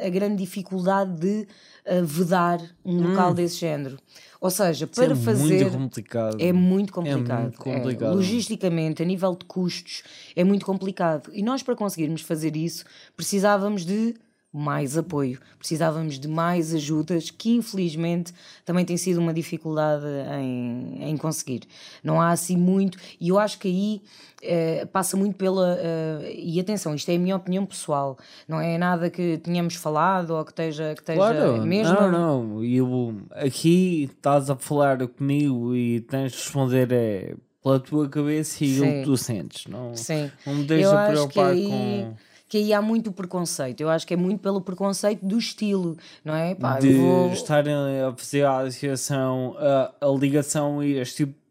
[0.03, 1.49] a- a grande dificuldade de
[1.85, 3.99] ah, vedar um local desse género.
[4.41, 5.65] Ou seja, é para fazer.
[5.65, 6.37] muito complicado.
[6.41, 7.43] É muito complicado.
[7.43, 8.15] muito complicado.
[8.15, 10.03] Logisticamente, a nível de custos,
[10.35, 11.31] é muito complicado.
[11.33, 12.85] E nós, para conseguirmos fazer isso,
[13.17, 14.15] precisávamos de
[14.57, 18.33] mais apoio, precisávamos de mais ajudas, que infelizmente
[18.65, 20.05] também tem sido uma dificuldade
[20.41, 21.63] em, em conseguir.
[22.03, 24.03] Não há assim muito, e eu acho que aí
[24.43, 25.77] eh, passa muito pela.
[25.81, 28.17] eh, e atenção, isto é a minha opinião pessoal,
[28.49, 31.93] não é nada que tenhamos falado ou que esteja, que esteja Claro, mesmo.
[31.95, 32.65] não, não.
[32.65, 38.81] Eu, aqui estás a falar comigo e tens de responder é, pela tua cabeça e
[38.81, 39.67] o que tu sentes.
[39.67, 40.31] Não, Sim.
[40.47, 42.15] não me deixa preocupar aí, com.
[42.49, 43.81] Que aí há muito preconceito.
[43.81, 46.55] Eu acho que é muito pelo preconceito do estilo, não é?
[46.55, 47.33] Pá, de vou...
[47.33, 51.46] estarem a fazer a associação, a, a ligação a este tipo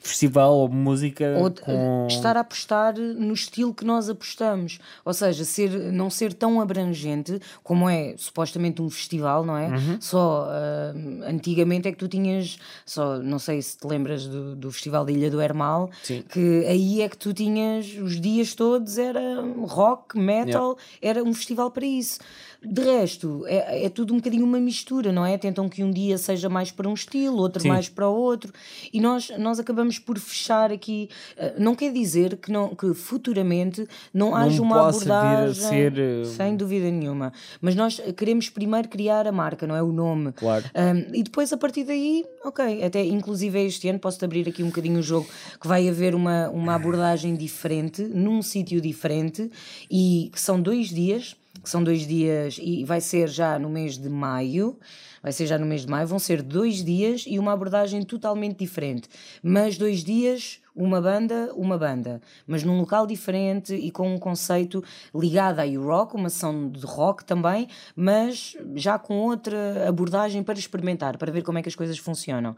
[0.00, 2.06] festival ou música Ou com.
[2.08, 4.78] estar a apostar no estilo que nós apostamos.
[5.04, 9.68] Ou seja, ser, não ser tão abrangente como é supostamente um festival, não é?
[9.68, 10.00] Uhum.
[10.00, 10.92] Só ah,
[11.28, 15.12] antigamente é que tu tinhas, só não sei se te lembras do, do Festival da
[15.12, 16.22] Ilha do Hermal, Sim.
[16.28, 21.70] que aí é que tu tinhas os dias todos, era rock, metal, era um festival
[21.70, 22.18] para isso.
[22.62, 25.38] De resto, é, é tudo um bocadinho uma mistura, não é?
[25.38, 27.68] Tentam que um dia seja mais para um estilo, outro Sim.
[27.68, 28.52] mais para outro,
[28.92, 31.08] e nós, nós acabamos por fechar aqui.
[31.38, 35.68] eh, Não quer dizer que, não, que futuramente não, haja uma possa vir a abordagem,
[35.68, 37.32] ser, eh, sem dúvida nenhuma.
[37.62, 39.82] Mas nós queremos primeiro criar a marca, não é?
[39.82, 40.32] O nome.
[40.32, 40.64] Claro.
[40.74, 44.66] Um, e depois a partir daí, ok, até inclusive este ano posso-te abrir aqui um
[44.66, 45.26] bocadinho o jogo
[45.58, 49.50] que vai haver uma, uma abordagem diferente, num sítio diferente
[49.90, 54.08] e que são dois dias, são dois dias e vai ser já no mês de
[54.08, 54.78] maio.
[55.22, 58.58] vai ser já no mês de maio, vão ser dois dias e uma abordagem totalmente
[58.58, 59.08] diferente.
[59.42, 64.82] Mas dois dias uma banda, uma banda, mas num local diferente e com um conceito
[65.14, 71.18] ligado à rock, uma sessão de rock também, mas já com outra abordagem para experimentar,
[71.18, 72.56] para ver como é que as coisas funcionam.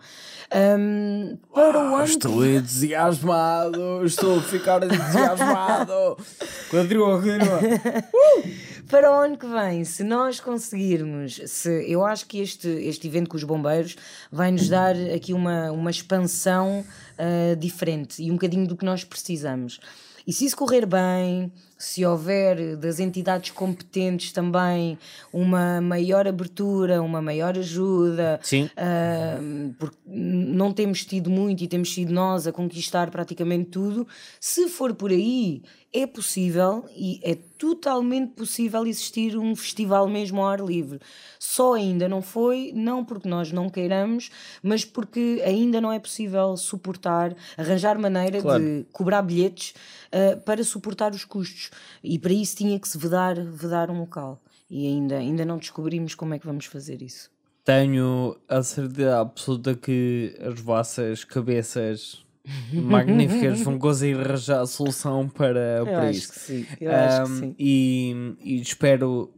[0.55, 6.17] Um, para o ano estou entusiasmado, estou a ficar entusiasmado.
[6.71, 7.61] continua, continua.
[8.93, 13.31] para o ano que vem, se nós conseguirmos, se eu acho que este, este evento
[13.31, 13.97] com os bombeiros
[14.31, 16.85] vai nos dar aqui uma, uma expansão
[17.19, 19.81] uh, diferente e um bocadinho do que nós precisamos.
[20.27, 21.51] E se isso correr bem,
[21.83, 24.97] se houver das entidades competentes também
[25.33, 28.71] uma maior abertura, uma maior ajuda, Sim.
[28.77, 34.07] Uh, porque não temos tido muito e temos sido nós a conquistar praticamente tudo,
[34.39, 35.61] se for por aí,
[35.93, 40.99] é possível e é totalmente possível existir um festival mesmo ao ar livre.
[41.39, 44.31] Só ainda não foi, não porque nós não queiramos,
[44.63, 48.63] mas porque ainda não é possível suportar, arranjar maneira claro.
[48.63, 49.75] de cobrar bilhetes
[50.09, 51.71] uh, para suportar os custos.
[52.03, 54.43] E para isso tinha que se vedar, vedar um local.
[54.71, 57.31] E ainda, ainda não descobrimos como é que vamos fazer isso.
[57.65, 62.25] Tenho a certeza absoluta que as vossas cabeças
[62.73, 66.33] magníficas vão conseguir arranjar a solução para, para acho isto.
[66.33, 66.67] Que sim.
[66.81, 67.55] Eu um, acho que sim.
[67.59, 69.33] E, e espero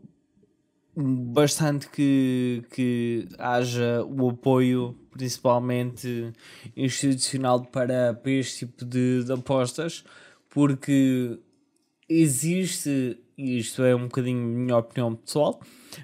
[0.97, 6.33] bastante que, que haja o apoio, principalmente
[6.77, 10.05] institucional, para, para este tipo de, de apostas,
[10.49, 11.39] porque
[12.09, 15.61] existe, isto é um bocadinho minha opinião pessoal,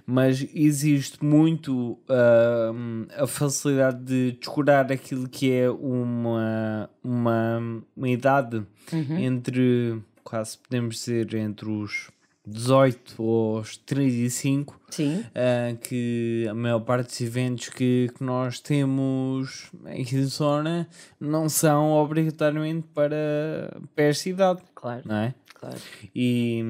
[0.06, 8.64] mas existe muito uh, a facilidade de descurar aquilo que é uma, uma, uma idade
[8.92, 9.18] uhum.
[9.18, 12.10] entre, quase podemos dizer, entre os
[12.46, 15.20] 18 aos 35, Sim.
[15.20, 20.88] Uh, que a maior parte dos eventos que, que nós temos aqui de zona
[21.18, 24.62] não são obrigatoriamente para, para esta idade.
[24.74, 25.02] Claro.
[25.04, 25.34] Não é?
[25.60, 25.78] Claro.
[26.14, 26.64] E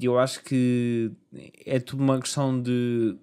[0.00, 1.12] eu acho que
[1.64, 3.16] é tudo uma questão de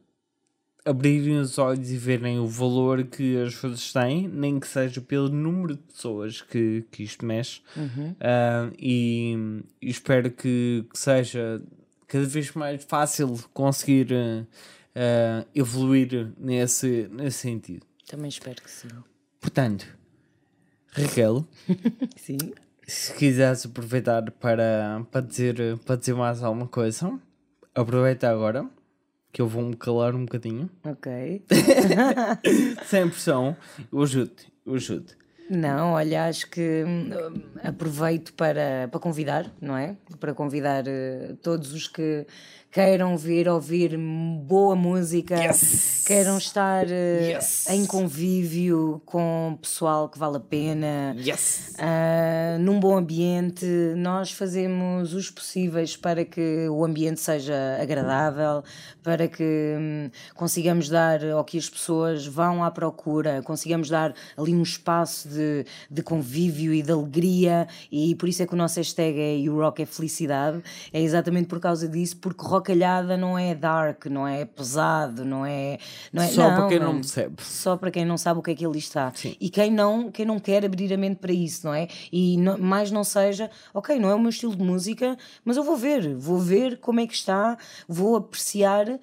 [0.85, 5.27] abrirem os olhos e verem o valor que as coisas têm, nem que seja pelo
[5.27, 7.61] número de pessoas que, que isto mexe.
[7.75, 8.11] Uhum.
[8.11, 11.61] Uh, e, e, espero que, que, seja
[12.07, 17.85] cada vez mais fácil conseguir uh, uh, evoluir nesse, nesse sentido.
[18.07, 18.87] Também espero que sim.
[19.41, 19.85] Portanto,
[20.93, 21.45] Raquel.
[22.15, 22.37] sim
[22.89, 27.19] se quiseres aproveitar para, para, dizer, para dizer mais alguma coisa,
[27.75, 28.67] aproveita agora,
[29.31, 30.69] que eu vou-me calar um bocadinho.
[30.83, 31.43] Ok.
[32.85, 33.55] Sem pressão,
[33.91, 34.31] eu ajudo,
[34.65, 35.13] eu ajudo.
[35.49, 37.09] Não, olha, acho que hum,
[37.63, 39.95] aproveito para, para convidar, não é?
[40.19, 42.27] Para convidar uh, todos os que
[42.71, 46.03] queiram vir ouvir boa música, yes.
[46.05, 47.67] queiram estar uh, yes.
[47.69, 51.73] em convívio com pessoal que vale a pena, yes.
[51.79, 53.65] uh, num bom ambiente.
[53.97, 58.63] Nós fazemos os possíveis para que o ambiente seja agradável,
[59.01, 64.53] para que um, consigamos dar ao que as pessoas vão à procura, consigamos dar ali
[64.53, 65.38] um espaço de,
[65.89, 69.57] de convívio e de alegria, e por isso é que o nosso hashtag é o
[69.59, 70.61] rock é felicidade,
[70.91, 75.77] é exatamente por causa disso, porque rocalhada não é dark, não é pesado, não é.
[76.11, 77.43] Não é só não, para quem não percebe.
[77.43, 79.11] Só para quem não sabe o que é que ali está.
[79.15, 79.35] Sim.
[79.39, 81.87] E quem não, quem não quer abrir a mente para isso, não é?
[82.11, 85.63] E não, mais não seja, ok, não é o meu estilo de música, mas eu
[85.63, 88.99] vou ver, vou ver como é que está, vou apreciar uh,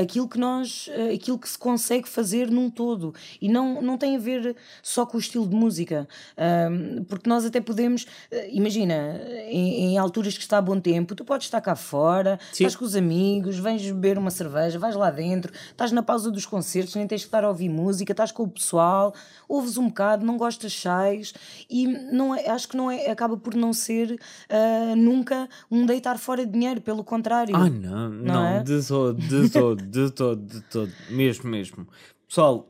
[0.00, 3.14] aquilo que nós, uh, aquilo que se consegue fazer num todo.
[3.40, 7.44] E não, não tem a ver só com o estilo de música, uh, porque nós
[7.44, 8.06] até podemos,
[8.50, 12.64] imagina, em, em, alturas que está a bom tempo, tu podes estar cá fora, Sim.
[12.64, 16.46] estás com os amigos, vens beber uma cerveja, vais lá dentro, estás na pausa dos
[16.46, 19.14] concertos, nem tens que estar a ouvir música, estás com o pessoal,
[19.48, 21.32] ouves um bocado, não gostas sais
[21.68, 26.18] e não é, acho que não é, acaba por não ser uh, nunca um deitar
[26.18, 27.54] fora de dinheiro, pelo contrário.
[27.54, 28.62] Ah, não, não, Não é?
[28.62, 31.86] de todo, de todo, de todo, de todo, mesmo, mesmo.
[32.28, 32.68] Pessoal,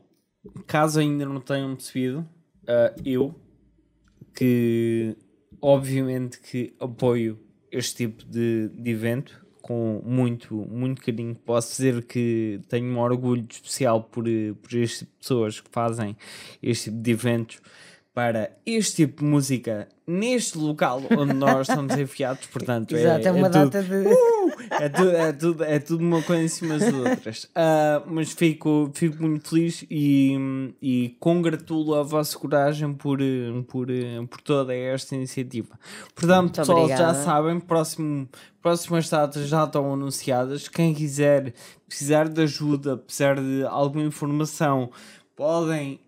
[0.67, 2.27] caso ainda não tenham percebido,
[2.63, 3.35] uh, eu
[4.33, 5.15] que
[5.61, 7.39] obviamente que apoio
[7.71, 11.33] este tipo de, de evento com muito, muito carinho.
[11.35, 14.25] Posso dizer que tenho um orgulho especial por,
[14.61, 16.17] por este tipo pessoas que fazem
[16.61, 17.61] este tipo de eventos
[18.13, 22.45] para este tipo de música neste local onde nós estamos enfiados.
[22.47, 23.69] Portanto, Exato, é, é uma tudo.
[23.69, 23.95] data de.
[23.95, 27.43] Uh, é, tu, é, tudo, é tudo uma coisa em cima das outras.
[27.45, 30.37] Uh, mas fico, fico muito feliz e,
[30.79, 33.17] e congratulo a vossa coragem por,
[33.67, 33.87] por,
[34.29, 35.79] por toda esta iniciativa.
[36.13, 37.23] Portanto, Muito pessoal, já obrigada.
[37.23, 38.29] sabem, próximo,
[38.61, 40.67] próximas datas já estão anunciadas.
[40.67, 41.53] Quem quiser
[41.87, 44.91] precisar de ajuda, precisar de alguma informação,
[45.35, 45.99] podem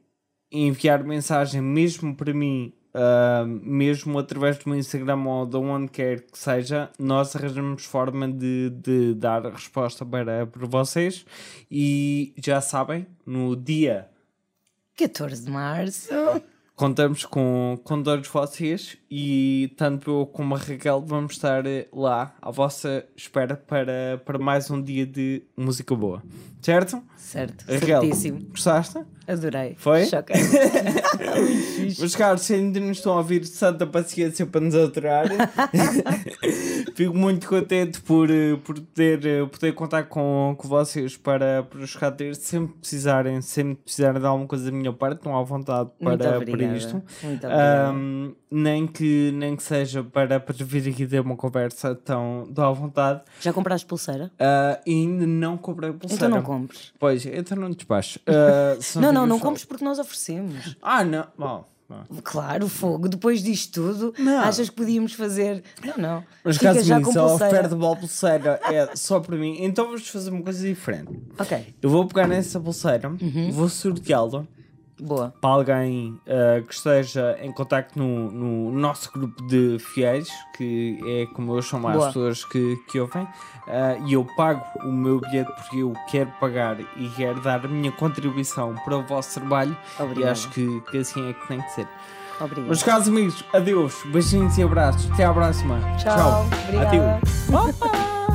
[0.63, 6.21] enviar mensagem mesmo para mim, ah, mesmo através do meu Instagram ou de onde quer
[6.21, 11.25] que seja, nós arranjamos forma de, de dar a resposta para, para vocês.
[11.69, 14.09] E já sabem, no dia
[14.97, 16.09] 14 de março.
[16.75, 22.35] contamos com, com todos vocês e tanto eu como a Raquel vamos estar eh, lá
[22.41, 26.21] à vossa espera para, para mais um dia de música boa.
[26.61, 27.01] Certo?
[27.15, 28.41] Certo, Raquel, certíssimo.
[28.49, 28.99] gostaste?
[29.27, 29.75] Adorei.
[29.77, 30.05] Foi?
[30.05, 30.41] Chocante.
[31.99, 35.25] Meus caros, se ainda não estão a ouvir, santa paciência para nos aturar.
[36.95, 41.79] Fico muito contente por, eh, por poder, eh, poder contar com, com vocês para, para
[41.79, 42.35] os cá ter.
[42.35, 46.63] Sempre precisarem, sempre precisarem de alguma coisa da minha parte, estão à vontade para, para
[46.75, 47.01] isto.
[47.23, 47.89] Muito obrigada.
[47.89, 52.71] Ahm, nem, que, nem que seja para, para vir aqui ter uma conversa tão, à
[52.71, 53.21] vontade.
[53.41, 54.31] Já compraste pulseira?
[54.85, 56.25] E ainda não comprei pulseira.
[56.25, 56.93] Então não compres.
[56.99, 58.19] Pois, então não despacho.
[58.79, 60.75] Se Não, não, não compres porque nós oferecemos.
[60.81, 61.25] Ah, não.
[61.37, 62.03] Bom, bom.
[62.23, 63.07] Claro, fogo.
[63.07, 64.39] Depois disto tudo, Não.
[64.39, 65.63] achas que podíamos fazer.
[65.83, 66.23] Não, não.
[66.43, 67.45] Mas Fica caso já com se a pulseira.
[67.51, 71.11] oferta de bola pulseira é só para mim, então vamos fazer uma coisa diferente.
[71.37, 73.51] Ok, Eu vou pegar nessa pulseira, Uhum.
[73.51, 74.45] vou sorteá-la
[74.99, 75.33] boa.
[75.41, 81.25] para alguém ah, que esteja em contacto no, no nosso grupo de fiéis, que é
[81.33, 82.07] como eu chamo as Boa.
[82.07, 83.27] pessoas que, que ouvem,
[83.67, 87.67] ah, e eu pago o meu bilhete porque eu quero pagar e quero dar a
[87.67, 89.77] minha contribuição para o vosso trabalho
[90.17, 91.87] e acho que, que assim é que tem que ser.
[92.39, 92.67] Obrigada.
[92.67, 95.79] Meus caros amigos, adeus, beijinhos e abraços, até à próxima.
[95.97, 96.45] Tchau.
[96.77, 97.49] Adeus.
[97.49, 98.34] Obrigada.